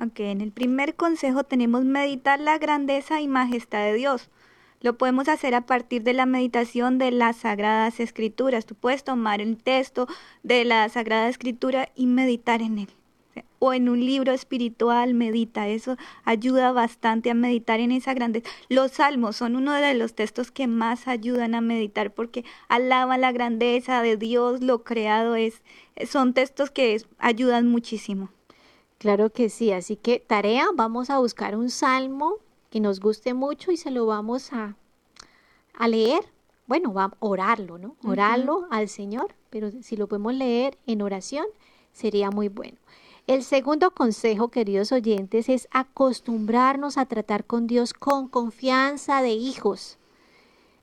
[0.00, 4.30] Ok, en el primer consejo tenemos meditar la grandeza y majestad de Dios.
[4.80, 8.64] Lo podemos hacer a partir de la meditación de las Sagradas Escrituras.
[8.64, 10.06] Tú puedes tomar el texto
[10.42, 12.99] de la Sagrada Escritura y meditar en él
[13.60, 15.68] o en un libro espiritual, medita.
[15.68, 18.50] Eso ayuda bastante a meditar en esa grandeza.
[18.68, 23.30] Los salmos son uno de los textos que más ayudan a meditar porque alaban la
[23.30, 25.62] grandeza de Dios, lo creado es.
[26.08, 28.30] Son textos que ayudan muchísimo.
[28.98, 32.36] Claro que sí, así que tarea, vamos a buscar un salmo
[32.70, 34.76] que nos guste mucho y se lo vamos a,
[35.74, 36.24] a leer.
[36.66, 37.96] Bueno, va a orarlo, ¿no?
[38.04, 41.46] Orarlo al Señor, pero si lo podemos leer en oración,
[41.92, 42.78] sería muy bueno.
[43.30, 49.98] El segundo consejo, queridos oyentes, es acostumbrarnos a tratar con Dios con confianza de hijos,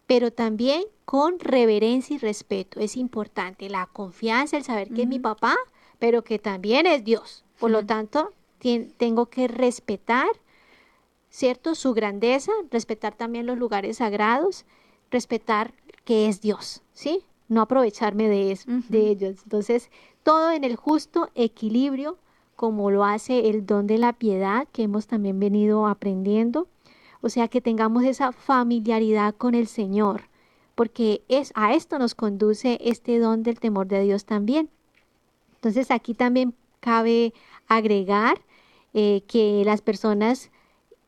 [0.06, 2.80] pero también con reverencia y respeto.
[2.80, 5.58] Es importante la confianza, el saber que es mi papá,
[6.00, 7.44] pero que también es Dios.
[7.60, 8.32] Por lo tanto,
[8.96, 10.30] tengo que respetar,
[11.30, 11.76] ¿cierto?
[11.76, 14.64] Su grandeza, respetar también los lugares sagrados,
[15.12, 15.74] respetar
[16.06, 17.26] que es Dios, ¿sí?
[17.50, 19.42] No aprovecharme de, eso, de ellos.
[19.44, 19.92] Entonces,
[20.24, 22.18] todo en el justo equilibrio
[22.58, 26.68] como lo hace el don de la piedad que hemos también venido aprendiendo.
[27.22, 30.24] O sea, que tengamos esa familiaridad con el Señor,
[30.76, 34.70] porque es a esto nos conduce este don del temor de Dios también.
[35.56, 37.34] Entonces aquí también cabe
[37.68, 38.42] agregar
[38.94, 40.50] eh, que las personas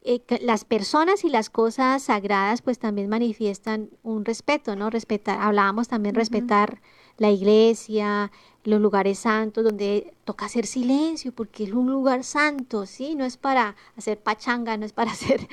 [0.01, 4.89] eh, las personas y las cosas sagradas pues también manifiestan un respeto, ¿no?
[4.89, 6.81] Respetar, hablábamos también respetar
[7.17, 8.31] la iglesia,
[8.63, 13.15] los lugares santos donde toca hacer silencio porque es un lugar santo, ¿sí?
[13.15, 15.47] No es para hacer pachanga, no es para hacer,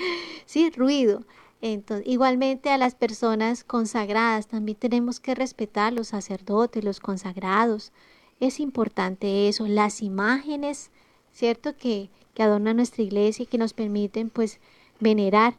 [0.45, 0.71] ¿sí?
[0.71, 1.25] Ruido.
[1.63, 7.93] Entonces, igualmente a las personas consagradas, también tenemos que respetar los sacerdotes, los consagrados.
[8.41, 10.91] Es importante eso, las imágenes,
[11.33, 11.77] ¿cierto?
[11.77, 14.61] Que, que adornan nuestra iglesia y que nos permiten pues
[15.01, 15.57] venerar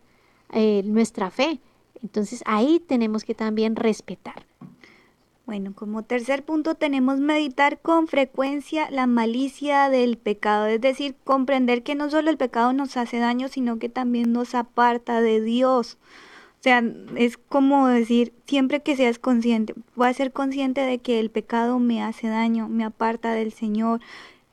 [0.51, 1.59] eh, nuestra fe.
[2.03, 4.46] Entonces ahí tenemos que también respetar.
[5.47, 11.83] Bueno, como tercer punto tenemos meditar con frecuencia la malicia del pecado, es decir, comprender
[11.83, 15.97] que no solo el pecado nos hace daño, sino que también nos aparta de Dios.
[16.59, 16.83] O sea,
[17.15, 21.79] es como decir, siempre que seas consciente, voy a ser consciente de que el pecado
[21.79, 24.01] me hace daño, me aparta del Señor,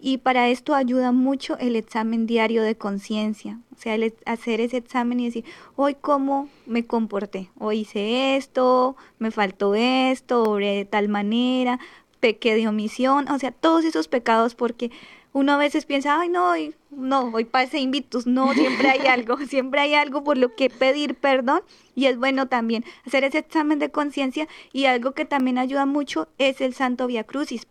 [0.07, 4.77] y para esto ayuda mucho el examen diario de conciencia, o sea, el hacer ese
[4.77, 5.47] examen y decir,
[5.77, 11.81] hoy cómo me comporté, hoy hice esto, me faltó esto, obré de tal manera,
[12.21, 14.91] pequé de omisión, o sea, todos esos pecados porque
[15.33, 19.39] uno a veces piensa, ay no, hoy, no, hoy pase invitus, no, siempre hay algo,
[19.39, 21.63] siempre hay algo por lo que pedir perdón
[21.95, 26.29] y es bueno también hacer ese examen de conciencia y algo que también ayuda mucho
[26.37, 27.67] es el Santo Via Crucis,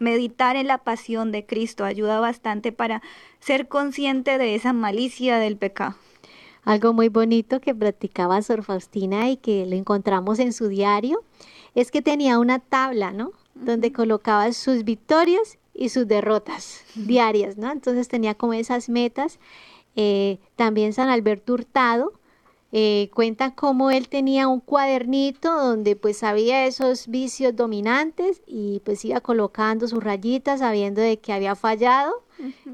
[0.00, 3.02] meditar en la pasión de Cristo ayuda bastante para
[3.38, 5.94] ser consciente de esa malicia del pecado.
[6.64, 11.22] Algo muy bonito que practicaba Sor Faustina y que lo encontramos en su diario
[11.74, 13.32] es que tenía una tabla, ¿no?
[13.54, 17.70] Donde colocaba sus victorias y sus derrotas diarias, ¿no?
[17.70, 19.38] Entonces tenía como esas metas.
[19.96, 22.19] Eh, también San Alberto Hurtado
[22.72, 29.04] eh, cuenta cómo él tenía un cuadernito donde pues había esos vicios dominantes y pues
[29.04, 32.22] iba colocando sus rayitas sabiendo de que había fallado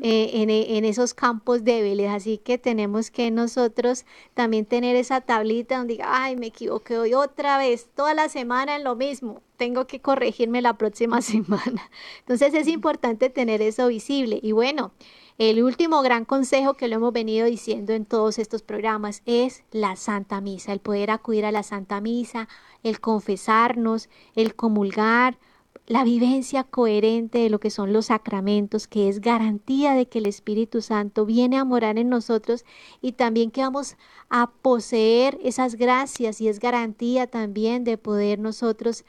[0.02, 2.10] eh, en, en, esos campos débiles.
[2.10, 7.14] Así que tenemos que nosotros también tener esa tablita donde diga, ay, me equivoqué hoy
[7.14, 11.90] otra vez, toda la semana en lo mismo, tengo que corregirme la próxima semana.
[12.20, 14.38] Entonces es importante tener eso visible.
[14.42, 14.92] Y bueno,
[15.38, 19.96] el último gran consejo que lo hemos venido diciendo en todos estos programas es la
[19.96, 22.48] Santa Misa, el poder acudir a la Santa Misa,
[22.82, 25.38] el confesarnos, el comulgar,
[25.86, 30.26] la vivencia coherente de lo que son los sacramentos, que es garantía de que el
[30.26, 32.64] Espíritu Santo viene a morar en nosotros
[33.00, 33.96] y también que vamos
[34.28, 39.04] a poseer esas gracias y es garantía también de poder nosotros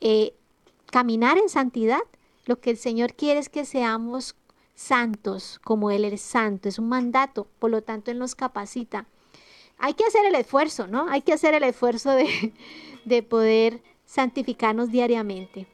[0.00, 0.34] eh,
[0.86, 2.00] caminar en santidad.
[2.44, 4.34] Lo que el Señor quiere es que seamos
[4.78, 6.68] santos como Él es santo.
[6.68, 9.06] Es un mandato, por lo tanto Él nos capacita.
[9.76, 11.08] Hay que hacer el esfuerzo, ¿no?
[11.08, 12.52] Hay que hacer el esfuerzo de,
[13.04, 15.66] de poder santificarnos diariamente.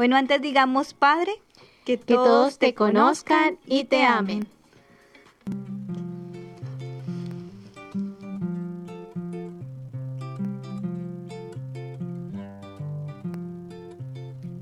[0.00, 1.30] Bueno, antes digamos, Padre,
[1.84, 4.48] que, todos, te conozcan y te amen.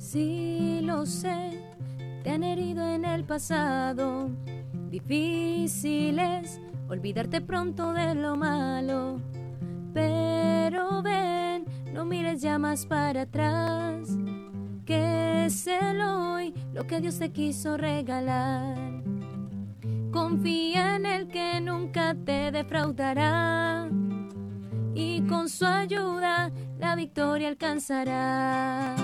[0.01, 1.63] Sí, lo sé,
[2.25, 4.31] te han herido en el pasado.
[4.91, 9.21] Difícil es olvidarte pronto de lo malo.
[9.95, 14.19] Pero ven, no mires ya más para atrás
[14.89, 19.03] que es el hoy lo que Dios te quiso regalar.
[20.11, 23.87] Confía en el que nunca te defraudará
[24.95, 28.99] y con su ayuda la victoria alcanzarás.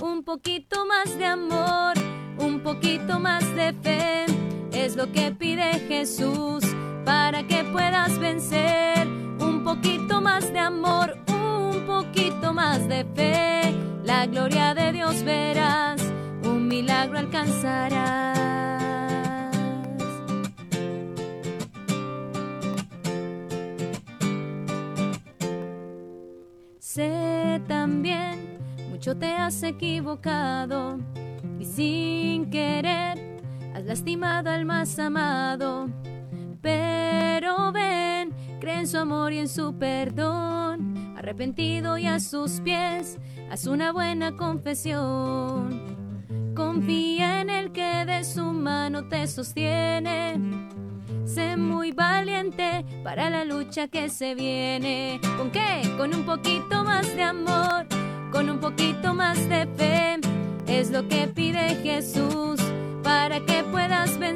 [0.00, 1.92] Un poquito más de amor,
[2.38, 4.24] un poquito más de fe,
[4.72, 6.64] es lo que pide Jesús
[7.04, 9.06] para que puedas vencer.
[9.06, 16.02] Un poquito más de amor, un poquito más de fe la gloria de Dios verás,
[16.44, 18.38] un milagro alcanzarás.
[26.78, 28.58] Sé también,
[28.90, 30.98] mucho te has equivocado
[31.58, 33.40] y sin querer
[33.74, 35.88] has lastimado al más amado.
[36.60, 43.18] Pero ven, cree en su amor y en su perdón arrepentido y a sus pies,
[43.48, 45.96] haz una buena confesión.
[46.54, 50.40] Confía en el que de su mano te sostiene.
[51.24, 55.20] Sé muy valiente para la lucha que se viene.
[55.38, 55.82] ¿Con qué?
[55.96, 57.86] Con un poquito más de amor,
[58.32, 60.20] con un poquito más de fe.
[60.66, 62.60] Es lo que pide Jesús
[63.02, 64.31] para que puedas vencer.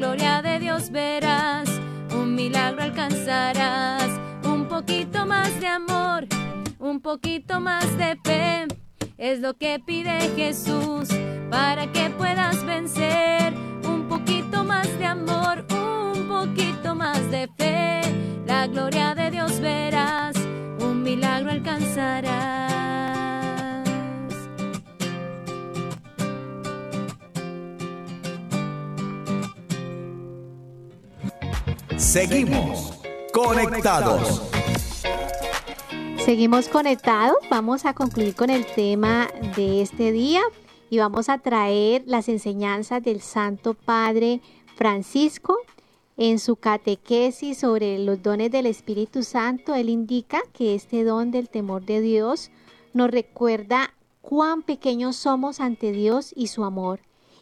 [0.00, 1.68] Gloria de Dios verás,
[2.14, 4.08] un milagro alcanzarás.
[4.44, 6.26] Un poquito más de amor,
[6.78, 8.66] un poquito más de fe
[9.18, 11.10] es lo que pide Jesús
[11.50, 13.52] para que puedas vencer.
[13.84, 18.00] Un poquito más de amor, un poquito más de fe.
[18.46, 20.34] La gloria de Dios verás,
[20.80, 23.29] un milagro alcanzarás.
[32.00, 32.94] Seguimos
[33.30, 34.40] conectados.
[36.24, 40.40] Seguimos conectados, vamos a concluir con el tema de este día
[40.88, 44.40] y vamos a traer las enseñanzas del Santo Padre
[44.76, 45.58] Francisco.
[46.16, 51.50] En su catequesis sobre los dones del Espíritu Santo, él indica que este don del
[51.50, 52.50] temor de Dios
[52.94, 53.92] nos recuerda
[54.22, 57.00] cuán pequeños somos ante Dios y su amor,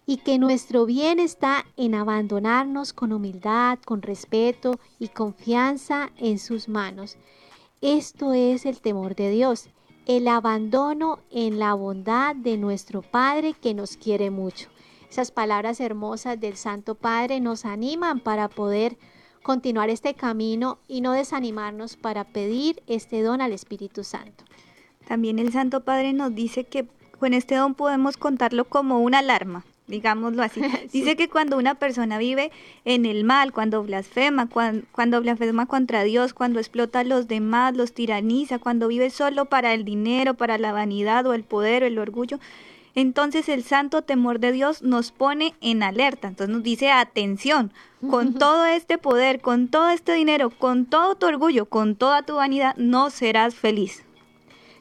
[0.08, 6.66] y que nuestro bien está en abandonarnos con humildad, con respeto y confianza en sus
[6.66, 7.18] manos.
[7.82, 9.68] Esto es el temor de Dios,
[10.06, 14.70] el abandono en la bondad de nuestro Padre que nos quiere mucho.
[15.10, 18.96] Esas palabras hermosas del Santo Padre nos animan para poder
[19.42, 24.44] continuar este camino y no desanimarnos para pedir este don al Espíritu Santo.
[25.06, 26.88] También el Santo Padre nos dice que
[27.18, 30.60] con este don podemos contarlo como una alarma digámoslo así.
[30.92, 32.52] Dice que cuando una persona vive
[32.84, 37.92] en el mal, cuando blasfema, cuando, blasfema contra Dios, cuando explota a los demás, los
[37.92, 41.98] tiraniza, cuando vive solo para el dinero, para la vanidad o el poder o el
[41.98, 42.38] orgullo,
[42.94, 46.28] entonces el santo temor de Dios nos pone en alerta.
[46.28, 47.72] Entonces nos dice, atención,
[48.10, 52.36] con todo este poder, con todo este dinero, con todo tu orgullo, con toda tu
[52.36, 54.04] vanidad, no serás feliz.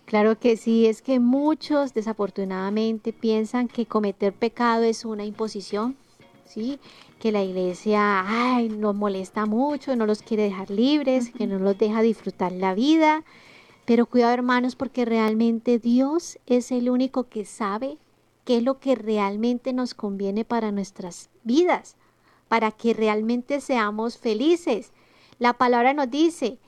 [0.07, 5.97] Claro que sí, es que muchos desafortunadamente piensan que cometer pecado es una imposición,
[6.45, 6.79] ¿sí?
[7.19, 11.77] Que la iglesia, ay, nos molesta mucho, no los quiere dejar libres, que no los
[11.77, 13.25] deja disfrutar la vida.
[13.83, 17.97] Pero cuidado hermanos, porque realmente Dios es el único que sabe
[18.45, 21.97] qué es lo que realmente nos conviene para nuestras vidas,
[22.47, 24.93] para que realmente seamos felices.
[25.37, 26.59] La palabra nos dice,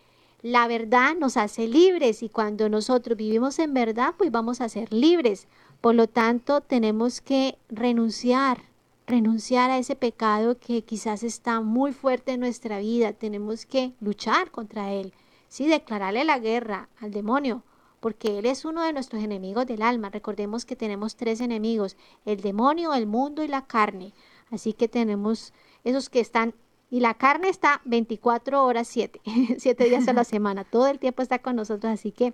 [0.41, 4.91] la verdad nos hace libres y cuando nosotros vivimos en verdad, pues vamos a ser
[4.93, 5.47] libres.
[5.81, 8.63] Por lo tanto, tenemos que renunciar,
[9.05, 13.11] renunciar a ese pecado que quizás está muy fuerte en nuestra vida.
[13.11, 15.13] Tenemos que luchar contra él,
[15.49, 17.63] sí, declararle la guerra al demonio,
[17.99, 20.09] porque él es uno de nuestros enemigos del alma.
[20.09, 24.13] Recordemos que tenemos tres enemigos, el demonio, el mundo y la carne.
[24.51, 26.55] Así que tenemos esos que están
[26.91, 29.21] y la carne está 24 horas 7,
[29.57, 32.33] 7 días a la semana, todo el tiempo está con nosotros, así que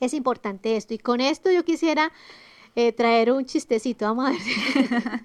[0.00, 0.94] es importante esto.
[0.94, 2.12] Y con esto yo quisiera
[2.74, 4.40] eh, traer un chistecito, vamos a ver.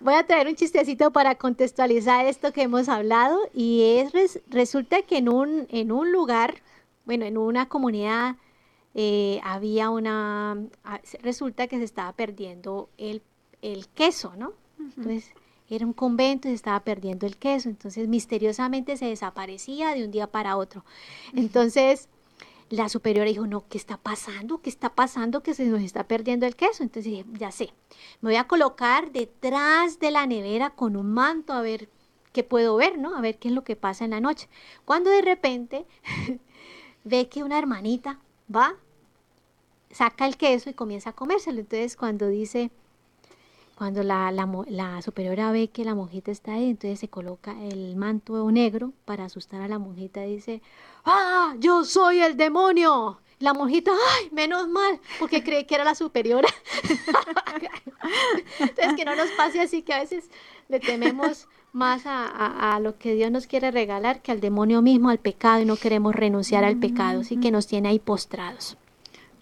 [0.00, 5.16] Voy a traer un chistecito para contextualizar esto que hemos hablado y es resulta que
[5.16, 6.62] en un, en un lugar,
[7.06, 8.36] bueno, en una comunidad
[8.94, 13.22] eh, había una, ah, resulta que se estaba perdiendo el,
[13.62, 14.52] el queso, ¿no?
[14.78, 15.32] Entonces,
[15.68, 20.10] era un convento y se estaba perdiendo el queso, entonces misteriosamente se desaparecía de un
[20.10, 20.84] día para otro.
[21.34, 22.08] Entonces
[22.70, 24.60] la superiora dijo, no, ¿qué está pasando?
[24.60, 26.82] ¿Qué está pasando que se nos está perdiendo el queso?
[26.82, 27.72] Entonces dije, ya sé,
[28.20, 31.88] me voy a colocar detrás de la nevera con un manto a ver
[32.32, 33.16] qué puedo ver, ¿no?
[33.16, 34.48] A ver qué es lo que pasa en la noche.
[34.84, 35.86] Cuando de repente
[37.04, 38.18] ve que una hermanita
[38.54, 38.74] va,
[39.90, 41.60] saca el queso y comienza a comérselo.
[41.60, 42.70] Entonces cuando dice,
[43.76, 48.50] cuando la, la, superiora ve que la monjita está ahí, entonces se coloca el manto
[48.50, 50.62] negro para asustar a la monjita y dice,
[51.04, 53.20] ¡Ah, yo soy el demonio!
[53.38, 54.98] La monjita, ¡ay, menos mal!
[55.18, 56.48] Porque cree que era la superiora.
[58.60, 60.30] entonces que no nos pase así, que a veces
[60.68, 65.10] le tememos más a, a, lo que Dios nos quiere regalar que al demonio mismo,
[65.10, 68.78] al pecado, y no queremos renunciar al pecado, así que nos tiene ahí postrados.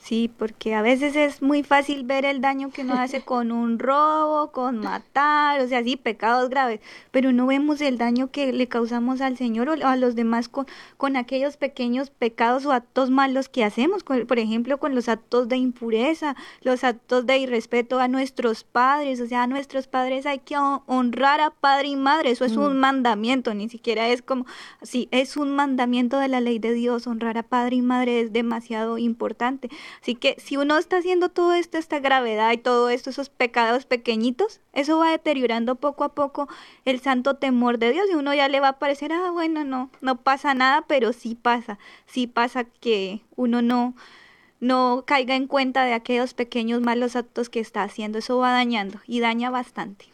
[0.05, 3.79] Sí, porque a veces es muy fácil ver el daño que uno hace con un
[3.79, 6.81] robo, con matar, o sea, sí, pecados graves,
[7.11, 10.67] pero no vemos el daño que le causamos al Señor o a los demás con,
[10.99, 15.57] con aquellos pequeños pecados o actos malos que hacemos, por ejemplo, con los actos de
[15.57, 20.59] impureza, los actos de irrespeto a nuestros padres, o sea, a nuestros padres hay que
[20.59, 22.79] honrar a padre y madre, eso es un mm.
[22.79, 24.45] mandamiento, ni siquiera es como,
[24.83, 28.35] sí, es un mandamiento de la ley de Dios, honrar a padre y madre es
[28.35, 29.71] demasiado importante.
[30.01, 33.87] Así que si uno está haciendo todo esto, esta gravedad y todo esto, esos pecados
[33.87, 36.49] pequeñitos, eso va deteriorando poco a poco
[36.85, 39.91] el santo temor de Dios y uno ya le va a parecer, ah, bueno, no,
[40.01, 43.95] no pasa nada, pero sí pasa, sí pasa que uno no,
[44.61, 49.01] no caiga en cuenta de aquellos pequeños malos actos que está haciendo, eso va dañando
[49.07, 50.07] y daña bastante.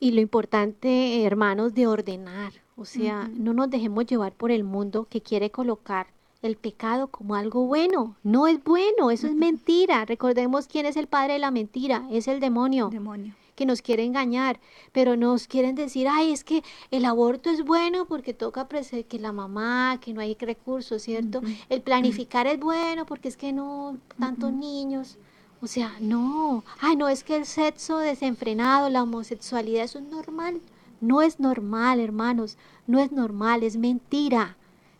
[0.00, 5.08] Y lo importante, hermanos, de ordenar, o sea, no nos dejemos llevar por el mundo
[5.10, 6.06] que quiere colocar
[6.42, 8.16] el pecado como algo bueno.
[8.22, 10.04] No es bueno, eso es mentira.
[10.04, 12.88] Recordemos quién es el padre de la mentira, es el demonio.
[12.90, 13.34] Demonio.
[13.56, 14.60] Que nos quiere engañar,
[14.92, 16.62] pero nos quieren decir, ay, es que
[16.92, 21.42] el aborto es bueno porque toca que la mamá, que no hay recursos, ¿cierto?
[21.68, 25.18] El planificar es bueno porque es que no tantos niños.
[25.60, 30.60] O sea, no, ay, no, es que el sexo desenfrenado, la homosexualidad, eso es normal.
[31.00, 34.56] No es normal, hermanos, no es normal, es mentira.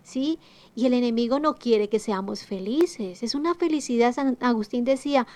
[0.09, 0.39] ¿Sí?
[0.75, 3.23] Y el enemigo no quiere que seamos felices.
[3.23, 5.27] Es una felicidad, San Agustín decía,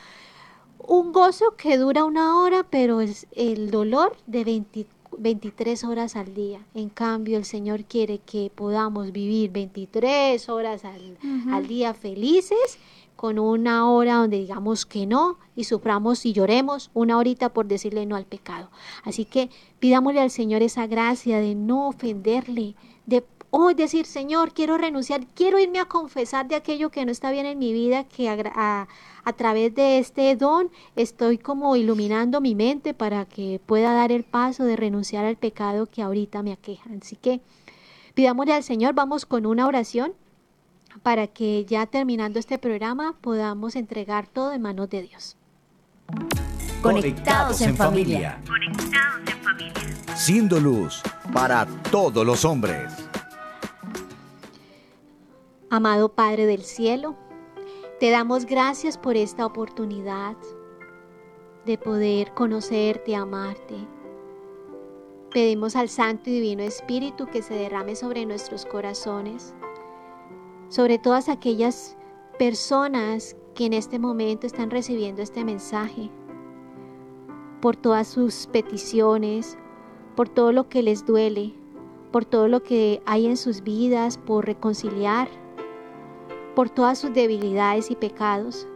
[0.78, 4.64] un gozo que dura una hora, pero es el dolor de
[5.18, 6.64] 23 horas al día.
[6.72, 11.18] En cambio, el Señor quiere que podamos vivir 23 horas al,
[11.50, 12.78] al día felices
[13.14, 18.06] con una hora donde digamos que no y suframos y lloremos una horita por decirle
[18.06, 18.70] no al pecado.
[19.04, 22.74] Así que pidámosle al Señor esa gracia de no ofenderle,
[23.06, 23.22] de
[23.54, 27.44] Hoy decir, Señor, quiero renunciar, quiero irme a confesar de aquello que no está bien
[27.44, 28.88] en mi vida, que a,
[29.24, 34.24] a, través de este don estoy como iluminando mi mente para que pueda dar el
[34.24, 36.88] paso de renunciar al pecado que ahorita me aqueja.
[36.98, 37.42] Así que
[38.14, 40.14] pidámosle al Señor, vamos con una oración
[41.02, 45.36] para que ya terminando este programa podamos entregar todo en manos de Dios.
[46.80, 48.40] Conectados en familia.
[48.46, 50.16] Conectados en familia.
[50.16, 51.02] Siendo luz
[51.34, 52.94] para todos los hombres.
[55.74, 57.16] Amado Padre del Cielo,
[57.98, 60.36] te damos gracias por esta oportunidad
[61.64, 63.76] de poder conocerte, amarte.
[65.30, 69.54] Pedimos al Santo y Divino Espíritu que se derrame sobre nuestros corazones,
[70.68, 71.96] sobre todas aquellas
[72.38, 76.10] personas que en este momento están recibiendo este mensaje,
[77.62, 79.56] por todas sus peticiones,
[80.16, 81.54] por todo lo que les duele,
[82.10, 85.40] por todo lo que hay en sus vidas, por reconciliar
[86.54, 88.66] por todas sus debilidades y pecados.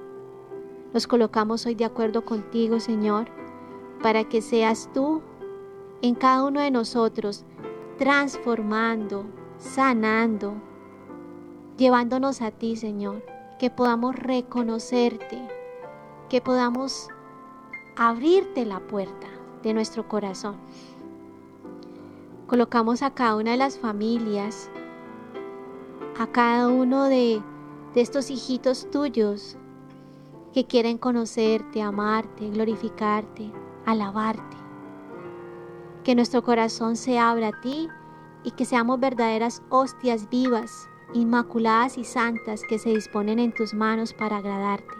[0.92, 3.28] Nos colocamos hoy de acuerdo contigo, Señor,
[4.02, 5.20] para que seas tú
[6.02, 7.44] en cada uno de nosotros
[7.98, 9.24] transformando,
[9.58, 10.54] sanando,
[11.76, 13.22] llevándonos a ti, Señor,
[13.58, 15.46] que podamos reconocerte,
[16.28, 17.08] que podamos
[17.96, 19.26] abrirte la puerta
[19.62, 20.56] de nuestro corazón.
[22.46, 24.70] Colocamos a cada una de las familias,
[26.18, 27.42] a cada uno de
[27.96, 29.56] de estos hijitos tuyos
[30.52, 33.50] que quieren conocerte, amarte, glorificarte,
[33.86, 34.56] alabarte.
[36.04, 37.88] Que nuestro corazón se abra a ti
[38.44, 44.12] y que seamos verdaderas hostias vivas, inmaculadas y santas que se disponen en tus manos
[44.12, 44.94] para agradarte,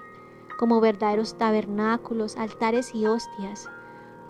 [0.59, 3.69] como verdaderos tabernáculos, altares y hostias,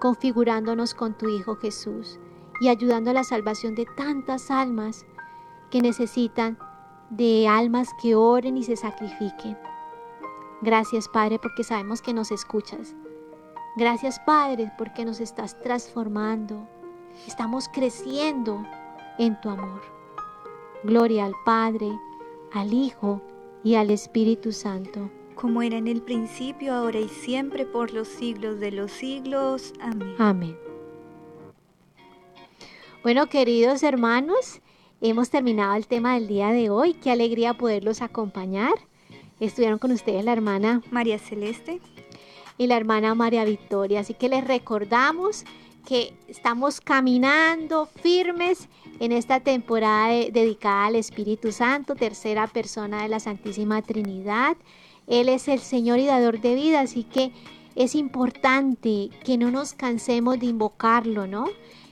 [0.00, 2.18] configurándonos con tu Hijo Jesús
[2.60, 5.06] y ayudando a la salvación de tantas almas
[5.70, 6.58] que necesitan
[7.10, 9.56] de almas que oren y se sacrifiquen.
[10.62, 12.94] Gracias Padre porque sabemos que nos escuchas.
[13.76, 16.66] Gracias Padre porque nos estás transformando.
[17.26, 18.64] Estamos creciendo
[19.18, 19.82] en tu amor.
[20.82, 21.90] Gloria al Padre,
[22.52, 23.20] al Hijo
[23.62, 25.10] y al Espíritu Santo.
[25.34, 29.74] Como era en el principio, ahora y siempre, por los siglos de los siglos.
[29.80, 30.14] Amén.
[30.18, 30.58] Amén.
[33.02, 34.62] Bueno, queridos hermanos,
[35.02, 36.94] Hemos terminado el tema del día de hoy.
[36.94, 38.72] Qué alegría poderlos acompañar.
[39.40, 41.82] Estuvieron con ustedes la hermana María Celeste
[42.56, 44.00] y la hermana María Victoria.
[44.00, 45.44] Así que les recordamos
[45.86, 53.20] que estamos caminando firmes en esta temporada dedicada al Espíritu Santo, tercera persona de la
[53.20, 54.56] Santísima Trinidad.
[55.06, 57.32] Él es el Señor y dador de vida, así que
[57.74, 61.44] es importante que no nos cansemos de invocarlo, ¿no?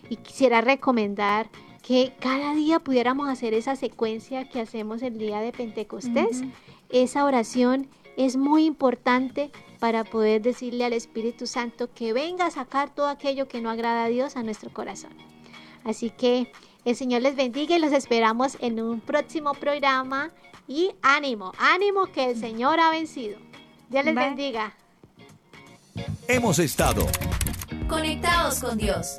[0.08, 1.50] Y quisiera recomendar
[1.86, 6.42] que cada día pudiéramos hacer esa secuencia que hacemos el día de Pentecostés,
[6.88, 12.94] esa oración es muy importante para poder decirle al Espíritu Santo que venga a sacar
[12.94, 15.12] todo aquello que no agrada a Dios a nuestro corazón.
[15.84, 16.50] Así que
[16.86, 20.30] el Señor les bendiga y los esperamos en un próximo programa.
[20.66, 23.38] Y ánimo, ánimo que el Señor ha vencido.
[23.90, 24.74] Dios les bendiga.
[26.28, 27.06] Hemos estado
[27.86, 29.18] conectados con Dios.